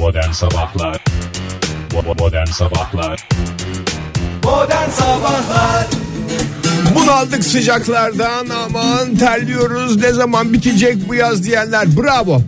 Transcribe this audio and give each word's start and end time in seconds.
Modern 0.00 0.32
Sabahlar. 0.32 1.04
Modern 2.18 2.46
Sabahlar. 2.46 3.28
Modern 4.44 4.90
Sabahlar. 4.90 5.86
Bunaldık 6.94 7.44
sıcaklardan 7.44 8.48
aman 8.48 9.16
terliyoruz 9.16 9.96
ne 9.96 10.12
zaman 10.12 10.52
bitecek 10.52 11.08
bu 11.08 11.14
yaz 11.14 11.44
diyenler 11.44 11.96
bravo. 11.96 12.42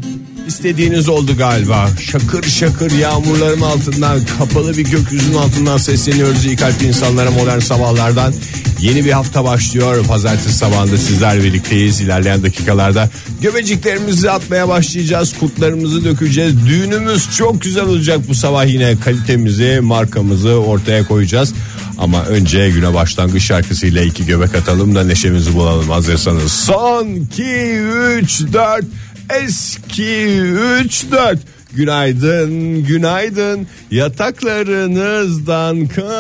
İstediğiniz 0.47 1.09
oldu 1.09 1.37
galiba. 1.37 1.89
Şakır 2.01 2.43
şakır 2.43 2.91
yağmurların 2.91 3.61
altından 3.61 4.21
kapalı 4.39 4.77
bir 4.77 4.85
gökyüzünün 4.85 5.37
altından 5.37 5.77
sesleniyoruz 5.77 6.45
iyi 6.45 6.57
kalpli 6.57 6.87
insanlara 6.87 7.31
modern 7.31 7.59
sabahlardan. 7.59 8.35
Yeni 8.81 9.05
bir 9.05 9.13
hafta 9.13 9.45
başlıyor. 9.45 10.07
Pazartesi 10.07 10.53
sabahında 10.53 10.97
sizler 10.97 11.45
birlikteyiz. 11.45 12.01
İlerleyen 12.01 12.43
dakikalarda 12.43 13.11
göbeciklerimizi 13.41 14.31
atmaya 14.31 14.69
başlayacağız. 14.69 15.35
Kurtlarımızı 15.41 16.05
dökeceğiz. 16.05 16.67
Düğünümüz 16.67 17.37
çok 17.37 17.63
güzel 17.63 17.85
olacak 17.85 18.21
bu 18.29 18.35
sabah 18.35 18.67
yine 18.67 19.01
kalitemizi, 19.01 19.81
markamızı 19.83 20.51
ortaya 20.51 21.07
koyacağız. 21.07 21.55
Ama 21.99 22.25
önce 22.25 22.71
güne 22.71 22.95
başlangıç 22.95 23.43
şarkısıyla 23.43 24.03
iki 24.03 24.27
göbek 24.27 24.55
atalım 24.55 24.95
da 24.95 25.05
neşemizi 25.05 25.55
bulalım 25.55 25.91
hazırsanız. 25.91 26.53
Son 26.53 27.07
2 27.07 27.43
3 27.43 28.41
4 28.53 28.85
eski 29.31 30.39
3 30.85 31.11
4 31.11 31.39
Günaydın, 31.75 32.85
günaydın. 32.85 33.67
Yataklarınızdan 33.91 35.87
kalkın. 35.87 36.13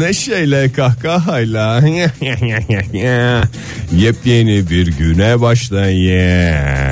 Neşeyle 0.00 0.72
kahkahayla. 0.72 1.80
Yepyeni 3.92 4.70
bir 4.70 4.86
güne 4.86 5.40
başlayın. 5.40 6.90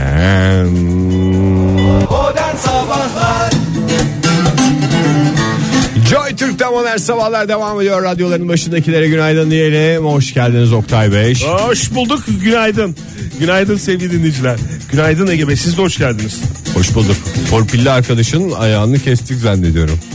Joy 6.10 6.36
Türk'te 6.36 6.66
modern 6.66 6.96
sabahlar 6.96 7.48
devam 7.48 7.80
ediyor. 7.80 8.02
Radyoların 8.02 8.48
başındakilere 8.48 9.08
günaydın 9.08 9.50
diyelim. 9.50 10.04
Hoş 10.04 10.34
geldiniz 10.34 10.72
Oktay 10.72 11.12
Bey. 11.12 11.34
Hoş 11.44 11.94
bulduk 11.94 12.24
günaydın. 12.42 12.96
Günaydın 13.40 13.76
sevgili 13.76 14.12
dinleyiciler. 14.12 14.58
Günaydın 14.92 15.26
Ege 15.26 15.48
Bey 15.48 15.56
siz 15.56 15.76
de 15.78 15.82
hoş 15.82 15.98
geldiniz. 15.98 16.40
Hoş 16.74 16.94
bulduk. 16.94 17.16
Torpilli 17.50 17.90
arkadaşın 17.90 18.50
ayağını 18.50 18.98
kestik 18.98 19.38
zannediyorum. 19.38 19.98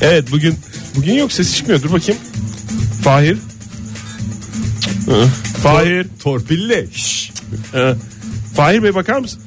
Evet 0.00 0.32
bugün 0.32 0.54
bugün 0.96 1.14
yok 1.14 1.32
sesi 1.32 1.56
çıkmıyor 1.56 1.82
dur 1.82 1.92
bakayım. 1.92 2.20
Fahir. 3.04 3.38
Fahir. 5.62 6.06
Torpilli. 6.22 6.88
Hı. 7.72 7.96
Fahir 8.56 8.82
Bey 8.82 8.94
bakar 8.94 9.18
mısın? 9.18 9.40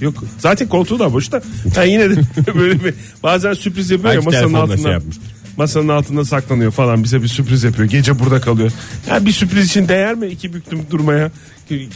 Yok 0.00 0.14
zaten 0.38 0.68
koltuğu 0.68 0.98
da 0.98 1.12
boş 1.12 1.32
da. 1.32 1.42
Ha, 1.74 1.84
yine 1.84 2.10
de 2.10 2.14
böyle 2.54 2.84
bir 2.84 2.94
bazen 3.22 3.52
sürpriz 3.52 3.90
yapıyor 3.90 4.08
ya 4.14 4.16
Belki 4.16 4.26
masanın 4.26 4.42
telefonla 4.42 4.62
altında. 4.62 4.82
şey 4.82 4.92
yapmıştır. 4.92 5.24
masanın 5.56 5.88
altında 5.88 6.24
saklanıyor 6.24 6.70
falan 6.70 7.04
bize 7.04 7.22
bir 7.22 7.28
sürpriz 7.28 7.64
yapıyor. 7.64 7.88
Gece 7.88 8.18
burada 8.18 8.40
kalıyor. 8.40 8.70
Ya 9.10 9.26
bir 9.26 9.32
sürpriz 9.32 9.66
için 9.66 9.88
değer 9.88 10.14
mi 10.14 10.26
iki 10.26 10.54
büklüm 10.54 10.80
durmaya? 10.90 11.30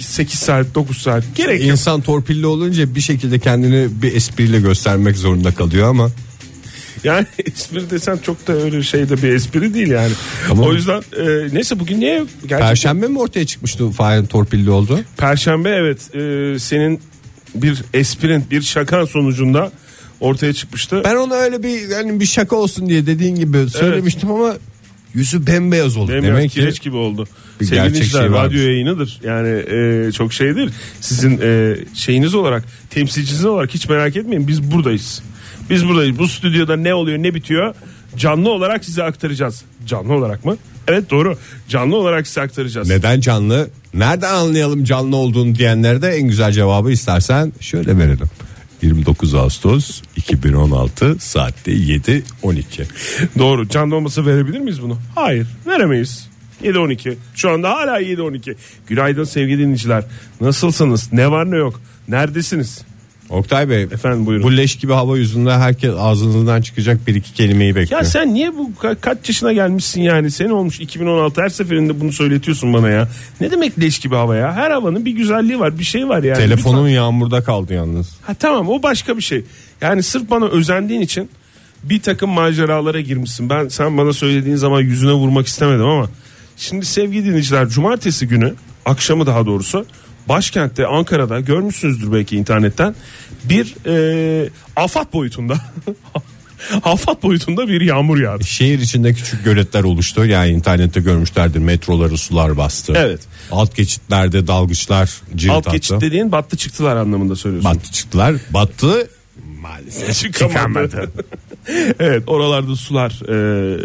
8 0.01 0.39
saat 0.41 0.75
9 0.75 0.99
saat 0.99 1.25
gerek 1.35 1.61
yok. 1.61 1.71
İnsan 1.71 2.01
torpilli 2.01 2.47
olunca 2.47 2.95
bir 2.95 3.01
şekilde 3.01 3.39
kendini 3.39 3.89
bir 4.03 4.15
espriyle 4.17 4.61
göstermek 4.61 5.17
zorunda 5.17 5.55
kalıyor 5.55 5.89
ama 5.89 6.11
Yani 7.05 7.27
espri 7.47 7.91
desen 7.91 8.17
çok 8.19 8.47
da 8.47 8.53
öyle 8.53 8.83
şey 8.83 9.09
de 9.09 9.23
bir 9.23 9.29
espri 9.35 9.75
değil 9.75 9.89
yani. 9.89 10.13
Ama- 10.51 10.63
O 10.63 10.73
yüzden 10.73 11.03
e, 11.19 11.55
neyse 11.55 11.81
bugün 11.81 12.01
niye 12.01 12.19
gerçekten 12.43 12.59
Perşembe 12.69 13.07
mi 13.09 13.19
ortaya 13.19 13.47
çıkmıştı 13.47 13.91
Fahir'in 13.91 14.27
torpilli 14.27 14.71
oldu? 14.71 15.01
Perşembe 15.17 15.69
evet 15.69 16.15
e, 16.15 16.59
senin 16.59 17.01
bir 17.55 17.83
esprin 17.95 18.45
bir 18.51 18.63
şakan 18.63 19.05
sonucunda 19.05 19.73
ortaya 20.21 20.53
çıkmıştı. 20.53 21.03
Ben 21.05 21.17
ona 21.17 21.35
öyle 21.35 21.63
bir 21.63 21.89
yani 21.89 22.21
bir 22.21 22.27
şaka 22.27 22.57
olsun 22.57 22.89
diye 22.89 23.07
dediğin 23.07 23.35
gibi 23.35 23.71
söylemiştim 23.71 24.31
ama 24.31 24.55
yüzü 25.15 25.47
bembeyaz 25.47 25.97
oldu. 25.97 26.13
Benim 26.13 26.23
Demek 26.25 26.51
kireç 26.51 26.81
gibi 26.83 26.97
oldu. 26.97 27.27
bir 27.61 27.65
Sevgili 27.67 27.93
gerçek 27.93 28.05
şey 28.13 28.21
varmış. 28.21 28.39
radyo 28.39 28.59
yayınıdır. 28.59 29.21
Yani 29.25 29.49
e, 30.09 30.13
çok 30.13 30.33
şeydir. 30.33 30.71
Sizin 31.01 31.41
e, 31.43 31.77
şeyiniz 31.95 32.35
olarak, 32.35 32.65
temsilciniz 32.91 33.45
olarak 33.45 33.75
hiç 33.75 33.89
merak 33.89 34.17
etmeyin. 34.17 34.49
Biz 34.49 34.71
buradayız. 34.73 35.23
Biz 35.71 35.89
buradayız. 35.89 36.19
Bu 36.19 36.29
stüdyoda 36.29 36.77
ne 36.77 36.95
oluyor, 36.95 37.19
ne 37.19 37.35
bitiyor? 37.35 37.75
Canlı 38.17 38.51
olarak 38.51 38.85
size 38.85 39.03
aktaracağız. 39.03 39.63
Canlı 39.87 40.13
olarak 40.15 40.45
mı? 40.45 40.57
Evet 40.89 41.11
doğru. 41.11 41.39
Canlı 41.69 41.97
olarak 41.97 42.27
size 42.27 42.41
aktaracağız. 42.41 42.89
neden 42.89 43.21
canlı? 43.21 43.69
Nereden 43.95 44.35
anlayalım 44.35 44.85
canlı 44.85 45.17
olduğunu 45.17 45.55
diyenlere 45.55 46.03
de 46.03 46.09
en 46.09 46.29
güzel 46.29 46.53
cevabı 46.53 46.91
istersen 46.93 47.53
şöyle 47.61 47.99
verelim. 47.99 48.27
29 48.83 49.35
Ağustos 49.35 50.03
2016 50.17 51.17
saatte 51.19 51.73
7.12. 51.73 52.63
Doğru. 53.39 53.69
Canlı 53.69 53.97
olmasa 53.97 54.27
verebilir 54.27 54.59
miyiz 54.59 54.83
bunu? 54.83 54.99
Hayır. 55.15 55.47
Veremeyiz. 55.67 56.29
7-12. 56.63 57.15
Şu 57.35 57.51
anda 57.51 57.71
hala 57.71 58.01
7-12. 58.01 58.55
Günaydın 58.87 59.25
sevgili 59.25 59.59
dinleyiciler. 59.59 60.05
Nasılsınız? 60.41 61.13
Ne 61.13 61.31
var 61.31 61.51
ne 61.51 61.57
yok? 61.57 61.81
Neredesiniz? 62.09 62.83
Oktay 63.31 63.69
Bey 63.69 63.83
Efendim 63.83 64.27
buyurun. 64.27 64.45
bu 64.47 64.57
leş 64.57 64.77
gibi 64.77 64.93
hava 64.93 65.19
yüzünden 65.19 65.59
herkes 65.61 65.91
ağzınızdan 65.99 66.63
çıkacak 66.63 67.07
bir 67.07 67.15
iki 67.15 67.33
kelimeyi 67.33 67.77
bekliyor. 67.77 68.01
Ya 68.01 68.07
sen 68.09 68.35
niye 68.35 68.55
bu 68.57 68.71
ka- 68.83 68.97
kaç 69.01 69.19
yaşına 69.29 69.53
gelmişsin 69.53 70.03
yani? 70.03 70.31
Sen 70.31 70.49
olmuş 70.51 70.81
2016 70.81 71.43
her 71.43 71.49
seferinde 71.49 72.01
bunu 72.01 72.13
söyletiyorsun 72.13 72.73
bana 72.73 72.89
ya. 72.91 73.09
Ne 73.41 73.51
demek 73.51 73.81
leş 73.81 73.99
gibi 73.99 74.15
hava 74.15 74.37
ya? 74.37 74.53
Her 74.53 74.71
havanın 74.71 75.05
bir 75.05 75.11
güzelliği 75.13 75.59
var, 75.61 75.79
bir 75.79 75.85
şey 75.85 76.09
var 76.09 76.23
yani. 76.23 76.39
Telefonum 76.39 76.81
Lütfen. 76.85 76.95
yağmurda 76.95 77.45
kaldı 77.45 77.75
yalnız. 77.75 78.09
Ha 78.23 78.35
tamam 78.35 78.69
o 78.69 78.83
başka 78.83 79.17
bir 79.17 79.23
şey. 79.23 79.45
Yani 79.81 80.03
sırf 80.03 80.31
bana 80.31 80.45
özendiğin 80.47 81.01
için 81.01 81.29
bir 81.83 82.03
takım 82.03 82.31
maceralara 82.31 83.01
girmişsin. 83.01 83.51
Ben 83.51 83.69
sen 83.69 83.99
bana 83.99 84.13
söylediğin 84.13 84.57
zaman 84.57 84.81
yüzüne 84.81 85.13
vurmak 85.13 85.47
istemedim 85.47 85.87
ama 85.87 86.09
şimdi 86.57 86.87
sevgili 86.87 87.25
dinleyiciler 87.25 87.69
cumartesi 87.69 88.29
günü 88.29 88.55
akşamı 88.87 89.27
daha 89.27 89.47
doğrusu 89.47 89.87
başkentte 90.29 90.87
Ankara'da 90.87 91.41
görmüşsünüzdür 91.41 92.13
belki 92.13 92.37
internetten 92.37 92.95
bir 93.45 93.75
e, 93.87 94.49
afat 94.77 95.13
boyutunda 95.13 95.57
afat 96.85 97.23
boyutunda 97.23 97.69
bir 97.69 97.81
yağmur 97.81 98.19
yağdı. 98.19 98.45
Şehir 98.45 98.79
içinde 98.79 99.15
küçük 99.15 99.45
göletler 99.45 99.85
oluştu. 99.85 100.25
Yani 100.25 100.51
internette 100.51 101.01
görmüşlerdir. 101.01 101.59
Metroları 101.59 102.19
sular 102.19 102.57
bastı. 102.57 102.93
Evet. 102.97 103.21
Alt 103.53 103.77
geçitlerde 103.77 104.47
dalgıçlar 104.47 105.11
cirit 105.37 105.53
Alt 105.53 105.67
attı. 105.67 105.77
geçit 105.77 106.01
dediğin 106.01 106.33
battı 106.33 106.57
çıktılar 106.57 106.97
anlamında 106.97 107.37
söylüyorsun. 107.37 107.75
Battı 107.75 107.93
çıktılar. 107.93 108.35
Battı. 108.51 109.09
Maalesef 109.61 110.33
Çıkamadı. 110.33 111.13
evet 112.01 112.23
oralarda 112.27 112.77
sular 112.77 113.11
e, 113.11 113.79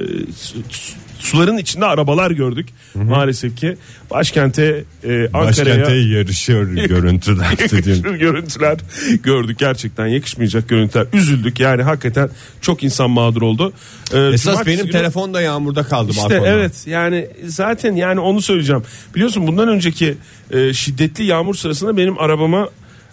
suların 1.20 1.58
içinde 1.58 1.86
arabalar 1.86 2.32
gördük. 2.32 2.70
Maalesef 2.96 3.58
ki 3.58 3.78
başkente 4.12 4.84
e, 5.04 5.34
Başkente 5.34 5.72
Ankara'ya 5.74 6.18
yarışıyor 6.18 6.64
görüntüler 6.88 7.50
yakışır 7.52 8.04
görüntüler 8.18 8.78
gördük 9.24 9.60
gerçekten 9.60 10.08
yakışmayacak 10.08 10.70
görüntüler 10.70 11.08
üzüldük 11.14 11.60
yani 11.60 11.84
hakikaten 11.84 12.30
çok 12.62 12.84
insan 12.84 13.10
mağdur 13.10 13.42
oldu. 13.42 13.74
E, 14.14 14.18
Esas 14.20 14.44
cumartesi 14.44 14.66
benim 14.68 14.84
günü- 14.86 14.92
telefon 14.92 15.34
da 15.34 15.42
yağmurda 15.42 15.84
kaldı 15.84 16.12
işte 16.12 16.24
balkonda. 16.24 16.48
evet 16.48 16.84
yani 16.88 17.28
zaten 17.46 17.96
yani 17.96 18.20
onu 18.20 18.42
söyleyeceğim. 18.42 18.84
Biliyorsun 19.16 19.48
bundan 19.48 19.68
önceki 19.68 20.18
e, 20.52 20.74
şiddetli 20.74 21.24
yağmur 21.26 21.56
sırasında 21.56 21.98
benim 21.98 22.20
arabama 22.20 22.70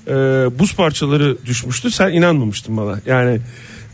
e, 0.08 0.12
buz 0.58 0.74
parçaları 0.76 1.36
düşmüştü. 1.46 1.90
Sen 1.90 2.12
inanmamıştın 2.12 2.76
bana. 2.76 3.00
Yani 3.06 3.40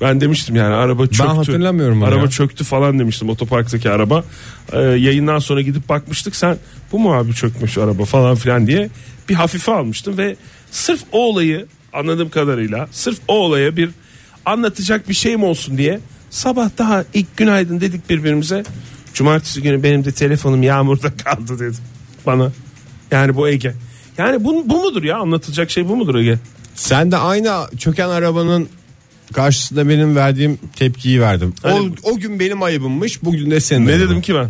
ben 0.03 0.21
demiştim 0.21 0.57
yani 0.57 0.75
araba 0.75 1.07
çöktü. 1.07 1.23
hatırlamıyorum 1.23 1.99
onu 2.03 2.09
Araba 2.09 2.21
ya. 2.21 2.31
çöktü 2.31 2.65
falan 2.65 2.99
demiştim 2.99 3.29
otoparktaki 3.29 3.91
araba. 3.91 4.25
E, 4.73 4.79
yayından 4.81 5.39
sonra 5.39 5.61
gidip 5.61 5.89
bakmıştık 5.89 6.37
sen 6.37 6.57
bu 6.93 6.99
mu 6.99 7.15
abi 7.15 7.33
çökmüş 7.33 7.79
araba 7.79 8.05
falan 8.05 8.35
filan 8.35 8.67
diye 8.67 8.91
bir 9.29 9.35
hafife 9.35 9.73
almıştım 9.73 10.19
ve 10.19 10.37
sırf 10.71 11.01
o 11.13 11.19
olayı 11.19 11.67
anladığım 11.93 12.31
kadarıyla 12.31 12.89
sırf 12.91 13.19
o 13.29 13.35
olaya 13.35 13.77
bir 13.77 13.91
anlatacak 14.47 15.09
bir 15.09 15.15
şeyim 15.15 15.43
olsun 15.45 15.79
diye 15.79 16.01
sabah 16.31 16.71
daha 16.79 17.05
ilk 17.15 17.37
günaydın 17.37 17.81
dedik 17.81 18.11
birbirimize. 18.11 18.63
Cumartesi 19.15 19.63
günü 19.63 19.83
benim 19.83 20.05
de 20.05 20.13
telefonum 20.13 20.63
yağmurda 20.63 21.17
kaldı 21.25 21.59
dedim 21.59 21.83
bana. 22.27 22.53
Yani 23.11 23.37
bu 23.37 23.49
Ege. 23.49 23.75
Yani 24.19 24.45
bu, 24.45 24.69
bu 24.69 24.83
mudur 24.83 25.03
ya 25.03 25.19
anlatılacak 25.19 25.71
şey 25.71 25.89
bu 25.89 25.97
mudur 25.97 26.15
Ege? 26.15 26.39
Sen 26.75 27.13
de 27.13 27.17
aynı 27.17 27.67
çöken 27.79 28.09
arabanın 28.09 28.69
karşısında 29.33 29.89
benim 29.89 30.17
verdiğim 30.17 30.59
tepkiyi 30.77 31.21
verdim. 31.21 31.55
O, 31.65 31.69
Hani- 31.69 31.93
o 32.03 32.17
gün 32.19 32.41
benim 32.41 32.63
ayıbımmış 32.63 33.25
bugün 33.25 33.51
de 33.51 33.61
senin. 33.61 33.87
Ne 33.87 33.91
ayıbın. 33.91 34.07
dedim 34.07 34.23
ki 34.23 34.35
ben? 34.35 34.49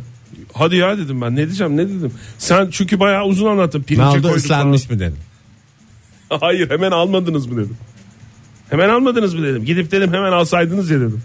Hadi 0.52 0.76
ya 0.76 0.98
dedim 0.98 1.20
ben 1.20 1.32
ne 1.36 1.46
diyeceğim 1.46 1.76
ne 1.76 1.88
dedim. 1.88 2.12
Sen 2.38 2.68
çünkü 2.70 3.00
bayağı 3.00 3.24
uzun 3.24 3.46
anlattın. 3.46 3.78
Ne 3.80 3.84
Pirince 3.84 4.04
oldu 4.04 4.22
koyduk 4.22 4.36
ıslanmış 4.36 4.90
mı 4.90 4.98
dedim. 5.00 5.16
falan. 6.28 6.40
Hayır 6.40 6.70
hemen 6.70 6.90
almadınız 6.90 7.46
mı 7.46 7.56
dedim. 7.56 7.76
Hemen 8.70 8.88
almadınız 8.88 9.34
mı 9.34 9.42
dedim. 9.46 9.64
Gidip 9.64 9.92
dedim 9.92 10.12
hemen 10.12 10.32
alsaydınız 10.32 10.90
ya 10.90 10.98
dedim. 11.00 11.20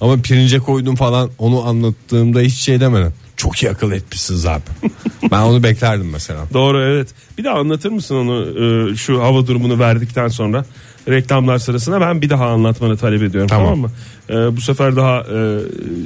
Ama 0.00 0.16
pirince 0.22 0.58
koydum 0.58 0.96
falan 0.96 1.30
onu 1.38 1.66
anlattığımda 1.66 2.40
hiç 2.40 2.54
şey 2.54 2.80
demedim. 2.80 3.14
Çok 3.36 3.62
iyi 3.62 3.70
akıl 3.70 3.92
etmişsiniz 3.92 4.46
abi. 4.46 4.62
ben 5.30 5.40
onu 5.40 5.62
beklerdim 5.62 6.10
mesela. 6.10 6.44
Doğru 6.54 6.82
evet. 6.82 7.08
Bir 7.38 7.44
daha 7.44 7.58
anlatır 7.58 7.90
mısın 7.90 8.14
onu 8.14 8.44
e, 8.92 8.96
şu 8.96 9.22
hava 9.22 9.46
durumunu 9.46 9.78
verdikten 9.78 10.28
sonra 10.28 10.64
reklamlar 11.08 11.58
sırasında 11.58 12.00
ben 12.00 12.22
bir 12.22 12.30
daha 12.30 12.46
anlatmanı 12.46 12.96
talep 12.96 13.22
ediyorum 13.22 13.48
tamam, 13.48 13.66
Tamam. 13.66 13.80
mı? 13.80 13.90
E, 14.30 14.56
bu 14.56 14.60
sefer 14.60 14.96
daha 14.96 15.20
e, 15.20 15.58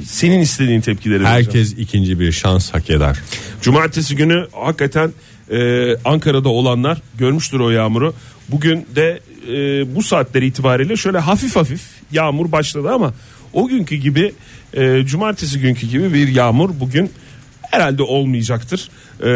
senin 0.05 0.39
istediğin 0.39 0.81
tepkileri 0.81 1.23
vereceğim. 1.23 1.45
Herkes 1.45 1.73
ikinci 1.77 2.19
bir 2.19 2.31
şans 2.31 2.73
hak 2.73 2.89
eder. 2.89 3.19
Cumartesi 3.61 4.15
günü 4.15 4.47
hakikaten 4.51 5.11
e, 5.51 5.95
Ankara'da 6.05 6.49
olanlar 6.49 6.97
görmüştür 7.17 7.59
o 7.59 7.69
yağmuru. 7.69 8.13
Bugün 8.49 8.87
de 8.95 9.19
e, 9.47 9.95
bu 9.95 10.03
saatler 10.03 10.41
itibariyle 10.41 10.97
şöyle 10.97 11.19
hafif 11.19 11.55
hafif 11.55 11.81
yağmur 12.11 12.51
başladı 12.51 12.91
ama 12.91 13.13
o 13.53 13.67
günkü 13.67 13.95
gibi 13.95 14.33
e, 14.73 15.05
cumartesi 15.05 15.59
günkü 15.59 15.87
gibi 15.87 16.13
bir 16.13 16.27
yağmur 16.27 16.69
bugün 16.79 17.11
herhalde 17.71 18.03
olmayacaktır. 18.03 18.89
E, 19.19 19.27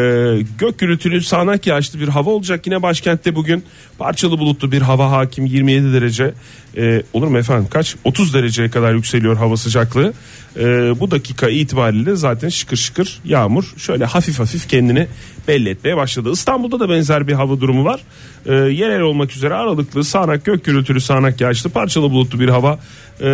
gök 0.59 0.79
gürültülü 0.79 1.21
sağanak 1.21 1.67
yağışlı 1.67 1.99
bir 1.99 2.07
hava 2.07 2.29
olacak 2.29 2.67
yine 2.67 2.81
başkentte 2.81 3.35
bugün. 3.35 3.63
Parçalı 3.97 4.39
bulutlu 4.39 4.71
bir 4.71 4.81
hava 4.81 5.11
hakim 5.11 5.45
27 5.45 5.93
derece 5.93 6.33
E, 6.77 7.03
olur 7.13 7.27
mu 7.27 7.37
efendim? 7.37 7.67
Kaç? 7.71 7.95
30 8.03 8.33
dereceye 8.33 8.69
kadar 8.69 8.93
yükseliyor 8.93 9.37
hava 9.37 9.57
sıcaklığı. 9.57 10.13
E, 10.59 10.63
bu 10.99 11.11
dakika 11.11 11.49
itibariyle 11.49 12.15
zaten 12.15 12.49
şıkır 12.49 12.77
şıkır 12.77 13.19
yağmur 13.25 13.73
şöyle 13.77 14.05
hafif 14.05 14.39
hafif 14.39 14.69
kendini 14.69 15.07
belli 15.47 15.69
etmeye 15.69 15.97
başladı. 15.97 16.31
İstanbul'da 16.31 16.79
da 16.79 16.89
benzer 16.89 17.27
bir 17.27 17.33
hava 17.33 17.61
durumu 17.61 17.85
var. 17.85 18.01
E, 18.45 18.53
yerel 18.53 19.01
olmak 19.01 19.31
üzere 19.31 19.53
aralıklı 19.53 20.03
sağanak 20.03 20.45
gök 20.45 20.65
gürültülü 20.65 21.01
sağanak 21.01 21.41
yağışlı 21.41 21.69
parçalı 21.69 22.11
bulutlu 22.11 22.39
bir 22.39 22.49
hava. 22.49 22.79
E, 23.21 23.29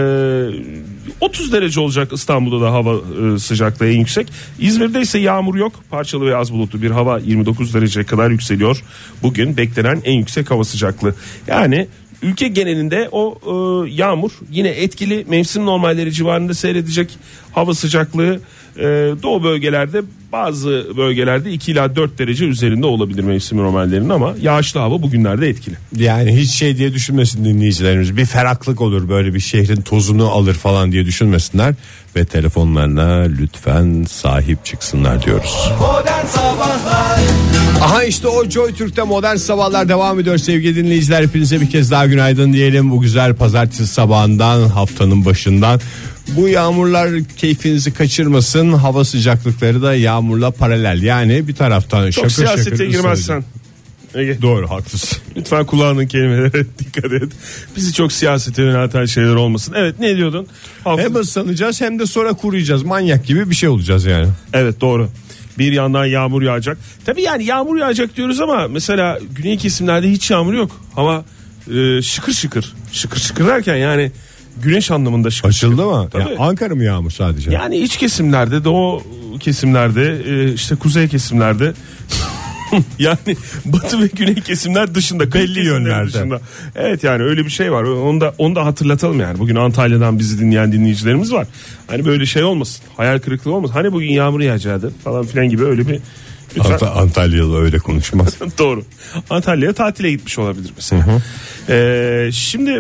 30 1.22 1.54
derece 1.54 1.80
olacak 1.80 2.14
İstanbul'da 2.14 2.66
da 2.66 2.72
hava 2.72 2.96
e, 2.96 3.40
sıcaklığı 3.40 3.88
en 3.88 4.00
yüksek. 4.00 4.28
İzmir'de 4.60 5.02
ise 5.02 5.20
yağmur 5.20 5.56
yok. 5.56 5.74
Parçalı 5.90 6.26
ve 6.26 6.36
az 6.36 6.54
bulutlu 6.54 6.82
bir 6.82 6.92
hava 6.92 7.20
29 7.20 7.74
dereceye 7.74 8.06
kadar 8.06 8.30
yükseliyor. 8.30 8.84
Bugün 9.24 9.58
beklenen 9.58 10.02
en 10.06 10.14
yüksek 10.14 10.52
hava 10.52 10.64
sıcaklığı. 10.64 11.16
Yani 11.48 11.88
ülke 12.24 12.48
genelinde 12.48 13.10
o 13.12 13.36
e, 13.46 13.90
yağmur 13.92 14.32
yine 14.52 14.70
etkili. 14.70 15.26
Mevsim 15.28 15.66
normalleri 15.66 16.12
civarında 16.12 16.54
seyredecek 16.54 17.18
hava 17.52 17.74
sıcaklığı 17.74 18.40
e, 18.78 18.84
doğu 19.24 19.44
bölgelerde 19.44 20.02
bazı 20.34 20.88
bölgelerde 20.98 21.52
2 21.52 21.72
ila 21.72 21.96
4 21.96 22.20
derece 22.20 22.46
üzerinde 22.46 22.86
olabilir 22.86 23.24
mevsim 23.24 23.58
normallerinin 23.58 24.10
ama 24.10 24.34
yağışlı 24.42 24.80
hava 24.80 25.02
bugünlerde 25.02 25.50
etkili. 25.50 25.76
Yani 25.96 26.38
hiç 26.38 26.52
şey 26.52 26.78
diye 26.78 26.94
düşünmesin 26.94 27.46
dinleyicilerimiz. 27.46 28.18
Bir 28.18 28.26
feraklık 28.26 28.82
olur 28.82 29.10
böyle 29.10 29.34
bir 29.34 29.40
şehrin 29.40 29.82
tozunu 29.82 30.30
alır 30.30 30.54
falan 30.54 30.92
diye 30.92 31.06
düşünmesinler. 31.06 31.76
Ve 32.16 32.26
telefonlarına 32.26 33.22
lütfen 33.40 34.06
sahip 34.10 34.66
çıksınlar 34.66 35.26
diyoruz. 35.26 35.72
Modern 35.80 36.26
Sabahlar 36.26 37.20
Aha 37.82 38.04
işte 38.04 38.28
o 38.28 38.50
Joy 38.50 38.74
Türk'te 38.74 39.04
modern 39.04 39.36
sabahlar 39.36 39.90
devam 39.90 40.20
ediyor 40.20 40.38
sevgili 40.38 40.76
dinleyiciler. 40.76 41.24
Hepinize 41.24 41.62
bir 41.62 41.70
kez 41.70 41.92
daha 41.92 42.06
günaydın 42.06 42.54
diyelim. 42.54 42.92
Bu 42.92 43.02
güzel 43.02 43.34
pazartesi 43.36 43.88
sabahından 43.88 44.68
haftanın 44.68 45.26
başından. 45.26 45.80
Bu 46.28 46.48
yağmurlar 46.48 47.10
keyfinizi 47.38 47.94
kaçırmasın. 47.94 48.74
Hava 48.74 49.06
sıcaklıkları 49.06 49.82
da 49.82 49.96
yağmurla 50.24 50.52
paralel. 50.52 51.02
Yani 51.04 51.48
bir 51.48 51.56
taraftan 51.56 52.12
Çok 52.12 52.14
şakır 52.14 52.30
şakır 52.30 52.62
siyasete 52.64 52.86
girmezsen. 52.86 53.44
Ege. 54.16 54.42
Doğru 54.42 54.70
haklısın. 54.70 55.20
Lütfen 55.38 55.66
kulağının 55.66 56.08
kelimelere 56.08 56.66
dikkat 56.80 57.12
et. 57.14 57.32
Bizi 57.76 57.94
çok 57.94 58.12
siyasete 58.12 58.62
yönelten 58.62 59.06
şeyler 59.06 59.36
olmasın. 59.36 59.74
Evet 59.78 60.00
ne 60.00 60.18
diyordun? 60.18 60.48
Hafta- 60.84 61.04
Hem 61.04 61.16
ıslanacağız 61.16 61.82
hem 61.82 62.00
de 62.00 62.06
sonra 62.06 62.34
kuruyacağız. 62.34 62.84
Manyak 62.84 63.26
gibi 63.26 63.50
bir 63.50 63.56
şey 63.56 63.70
olacağız 63.70 64.06
yani. 64.06 64.28
Evet 64.54 64.82
doğru. 64.82 65.10
Bir 65.58 65.72
yandan 65.72 66.06
yağmur 66.06 66.42
yağacak. 66.42 66.78
Tabii 67.06 67.22
yani 67.22 67.46
yağmur 67.46 67.78
yağacak 67.78 68.18
diyoruz 68.18 68.42
ama 68.42 68.68
mesela 68.68 69.20
güney 69.36 69.58
kesimlerde 69.58 70.12
hiç 70.12 70.32
yağmur 70.32 70.54
yok. 70.54 70.82
Hava 70.96 71.26
e, 71.76 72.02
şıkır 72.02 72.34
şıkır. 72.34 72.74
Şıkır 72.92 73.20
şıkır 73.20 73.48
derken 73.48 73.76
yani 73.76 74.12
güneş 74.64 74.92
anlamında 74.92 75.32
şıkır 75.32 75.50
Açıldı 75.50 75.86
mı? 75.86 76.08
Tabii. 76.12 76.32
Ya 76.32 76.40
Ankara 76.40 76.76
mı 76.76 76.84
yağmur 76.84 77.12
sadece? 77.12 77.52
Yani 77.52 77.78
iç 77.78 77.98
kesimlerde, 77.98 78.64
doğu 78.64 79.04
kesimlerde, 79.40 80.22
e, 80.28 80.54
işte 80.54 80.76
kuzey 80.76 81.08
kesimlerde 81.08 81.74
yani 83.00 83.18
batı 83.66 84.02
ve 84.02 84.08
güney 84.08 84.36
kesimler 84.36 84.96
dışında 84.96 85.34
Belli 85.34 85.66
yönlerde. 85.66 86.08
dışında. 86.14 86.42
Evet 86.76 87.04
yani 87.04 87.24
öyle 87.24 87.46
bir 87.46 87.50
şey 87.50 87.72
var. 87.72 87.84
Onu 87.84 88.22
da 88.22 88.34
onu 88.38 88.56
da 88.56 88.66
hatırlatalım 88.66 89.20
yani. 89.20 89.40
Bugün 89.40 89.56
Antalya'dan 89.56 90.20
bizi 90.20 90.40
dinleyen 90.40 90.72
dinleyicilerimiz 90.72 91.34
var. 91.34 91.48
Hani 91.88 92.06
böyle 92.06 92.26
şey 92.26 92.44
olmasın. 92.44 92.86
Hayal 92.98 93.20
kırıklığı 93.20 93.54
olmasın. 93.54 93.74
Hani 93.74 93.94
bugün 93.94 94.10
yağmur 94.10 94.40
yağacaktı 94.42 94.92
falan 95.04 95.26
filan 95.26 95.50
gibi 95.50 95.64
öyle 95.66 95.88
bir. 95.88 96.00
Ant- 96.60 96.84
Antalyalı 97.02 97.62
öyle 97.62 97.78
konuşmaz. 97.78 98.34
Doğru. 98.58 98.84
Antalya'ya 99.30 99.74
tatile 99.74 100.12
gitmiş 100.12 100.40
olabilir 100.40 100.74
mesela. 100.76 101.22
Ee, 101.70 102.30
şimdi 102.34 102.72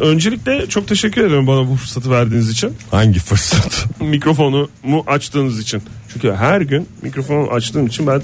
öncelikle 0.00 0.66
çok 0.66 0.88
teşekkür 0.88 1.24
ederim 1.26 1.46
bana 1.46 1.68
bu 1.68 1.76
fırsatı 1.76 2.10
verdiğiniz 2.10 2.50
için. 2.50 2.72
Hangi 2.90 3.18
fırsat? 3.18 3.86
Mikrofonu 4.00 4.68
mu 4.82 5.04
açtığınız 5.06 5.60
için. 5.60 5.82
Çünkü 6.12 6.32
her 6.32 6.60
gün 6.60 6.88
mikrofonu 7.02 7.50
açtığım 7.50 7.86
için 7.86 8.06
ben 8.06 8.22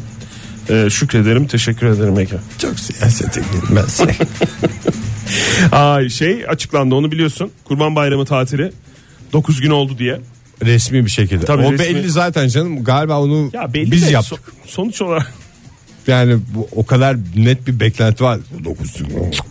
e, 0.69 0.91
şükrederim, 0.91 1.47
teşekkür 1.47 1.87
ederim 1.87 2.19
Ege. 2.19 2.37
Çok 2.59 2.79
siyasete 2.81 3.41
girmez. 3.53 4.01
Ay 5.73 6.09
şey 6.09 6.45
açıklandı 6.49 6.95
onu 6.95 7.13
biliyorsun. 7.13 7.51
Kurban 7.65 7.97
Bayramı 7.97 8.25
tatili 8.25 8.73
9 9.33 9.61
gün 9.61 9.71
oldu 9.71 9.99
diye. 9.99 10.21
Resmi 10.65 11.05
bir 11.05 11.11
şekilde. 11.11 11.45
Tabii 11.45 11.63
o 11.67 11.73
resmi. 11.73 11.87
belli 11.87 12.11
zaten 12.11 12.49
canım. 12.49 12.85
Galiba 12.85 13.21
onu 13.21 13.51
Ya 13.53 13.75
belli 13.75 13.91
biz 13.93 14.07
de 14.07 14.11
yaptık. 14.11 14.39
so- 14.39 14.71
sonuç 14.71 15.03
olarak 15.03 15.33
Yani 16.07 16.39
bu 16.55 16.69
o 16.73 16.87
kadar 16.87 17.17
net 17.37 17.67
bir 17.67 17.81
beklenti 17.81 18.25
var. 18.25 18.39
9 18.65 18.93
gün 18.93 19.09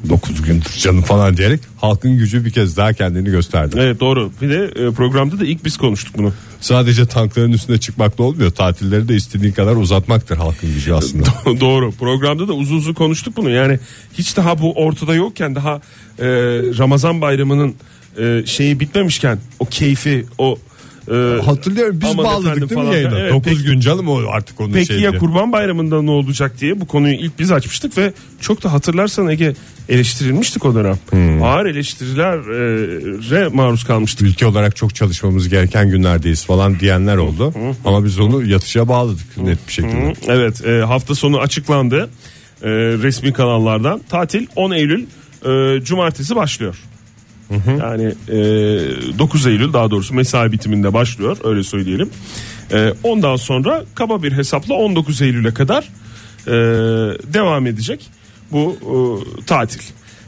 9 0.10 0.42
gündür 0.42 0.70
canım 0.80 1.02
falan 1.02 1.38
diyerek 1.38 1.60
halkın 1.78 2.18
gücü 2.18 2.46
bir 2.46 2.52
kez 2.52 2.78
daha 2.78 2.94
kendini 2.94 3.30
gösterdi. 3.30 3.76
evet 3.80 4.00
doğru. 4.00 4.32
Bir 4.42 4.50
de 4.50 4.64
e, 4.88 4.92
programda 4.92 5.40
da 5.40 5.46
ilk 5.46 5.66
biz 5.66 5.78
konuştuk 5.78 6.18
bunu. 6.18 6.34
Sadece 6.62 7.06
tankların 7.06 7.52
üstüne 7.52 7.78
çıkmakla 7.78 8.24
olmuyor. 8.24 8.52
Tatilleri 8.52 9.08
de 9.08 9.16
istediğin 9.16 9.54
kadar 9.54 9.76
uzatmaktır 9.76 10.38
halkın 10.38 10.74
gücü 10.74 10.94
aslında. 10.94 11.26
Doğru. 11.60 11.92
Programda 11.92 12.48
da 12.48 12.54
uzun 12.54 12.78
uzun 12.78 12.94
konuştuk 12.94 13.38
bunu. 13.38 13.50
Yani 13.50 13.80
hiç 14.14 14.38
daha 14.38 14.60
bu 14.62 14.74
ortada 14.74 15.16
yokken 15.16 15.56
daha 15.56 15.76
e, 16.20 16.26
Ramazan 16.78 17.22
bayramının 17.22 17.76
e, 18.20 18.44
şeyi 18.46 18.80
bitmemişken 18.80 19.40
o 19.60 19.66
keyfi 19.66 20.26
o 20.38 20.58
e, 21.12 21.42
Hatırlıyorum 21.42 22.02
biz 22.02 22.10
aman 22.10 22.26
bağladık 22.26 22.56
değil 22.56 22.72
mi 22.72 22.76
falan. 22.76 22.92
yayına? 22.94 23.20
Evet, 23.20 23.34
9 23.34 23.52
peki- 23.52 23.64
gün 23.64 23.80
canım 23.80 24.08
o 24.10 24.20
artık 24.32 24.60
onun 24.62 24.74
Peki 24.74 24.86
şeyi. 24.88 25.02
ya 25.02 25.18
kurban 25.18 25.52
bayramında 25.52 26.02
ne 26.02 26.12
olacak 26.12 26.52
diye 26.62 26.82
bu 26.82 26.88
konuyu 26.88 27.14
ilk 27.14 27.40
biz 27.40 27.52
açmıştık 27.52 27.98
ve 27.98 28.14
çok 28.42 28.64
da 28.64 28.74
hatırlarsan 28.74 29.28
Ege 29.30 29.54
eleştirilmiştik 29.90 30.66
o 30.66 30.76
dönem. 30.76 31.00
Hmm. 31.10 31.44
Ağır 31.44 31.66
eleştirilere 31.66 33.48
maruz 33.48 33.84
kalmıştık. 33.84 34.28
Ülke 34.28 34.46
olarak 34.46 34.76
çok 34.76 34.96
çalışmamız 34.96 35.50
gereken 35.50 35.90
günlerdeyiz 35.90 36.46
falan 36.46 36.80
diyenler 36.80 37.18
oldu. 37.18 37.54
Ama 37.86 38.06
biz 38.06 38.20
onu 38.20 38.46
yatışa 38.46 38.88
bağladık 38.88 39.38
net 39.38 39.68
bir 39.68 39.74
şekilde. 39.74 40.14
Evet 40.28 40.66
e, 40.66 40.82
hafta 40.82 41.16
sonu 41.16 41.40
açıklandı 41.40 42.10
e, 42.64 42.70
resmi 42.72 43.34
kanallardan. 43.34 44.02
Tatil 44.10 44.48
10 44.56 44.72
Eylül 44.72 45.06
e, 45.46 45.82
cumartesi 45.84 46.36
başlıyor. 46.36 46.76
Yani 47.80 48.14
e, 48.28 49.20
9 49.20 49.48
Eylül 49.48 49.74
daha 49.74 49.92
doğrusu 49.92 50.14
mesai 50.14 50.52
bitiminde 50.52 50.94
başlıyor 50.94 51.38
öyle 51.44 51.64
söyleyelim. 51.64 52.10
E, 52.72 52.94
ondan 53.04 53.36
sonra 53.36 53.84
kaba 53.96 54.24
bir 54.24 54.32
hesapla 54.32 54.74
19 54.74 55.22
Eylül'e 55.22 55.54
kadar 55.54 55.84
e, 56.48 56.52
devam 57.34 57.68
edecek 57.68 58.10
bu 58.52 58.78
e, 58.82 58.96
tatil. 59.46 59.82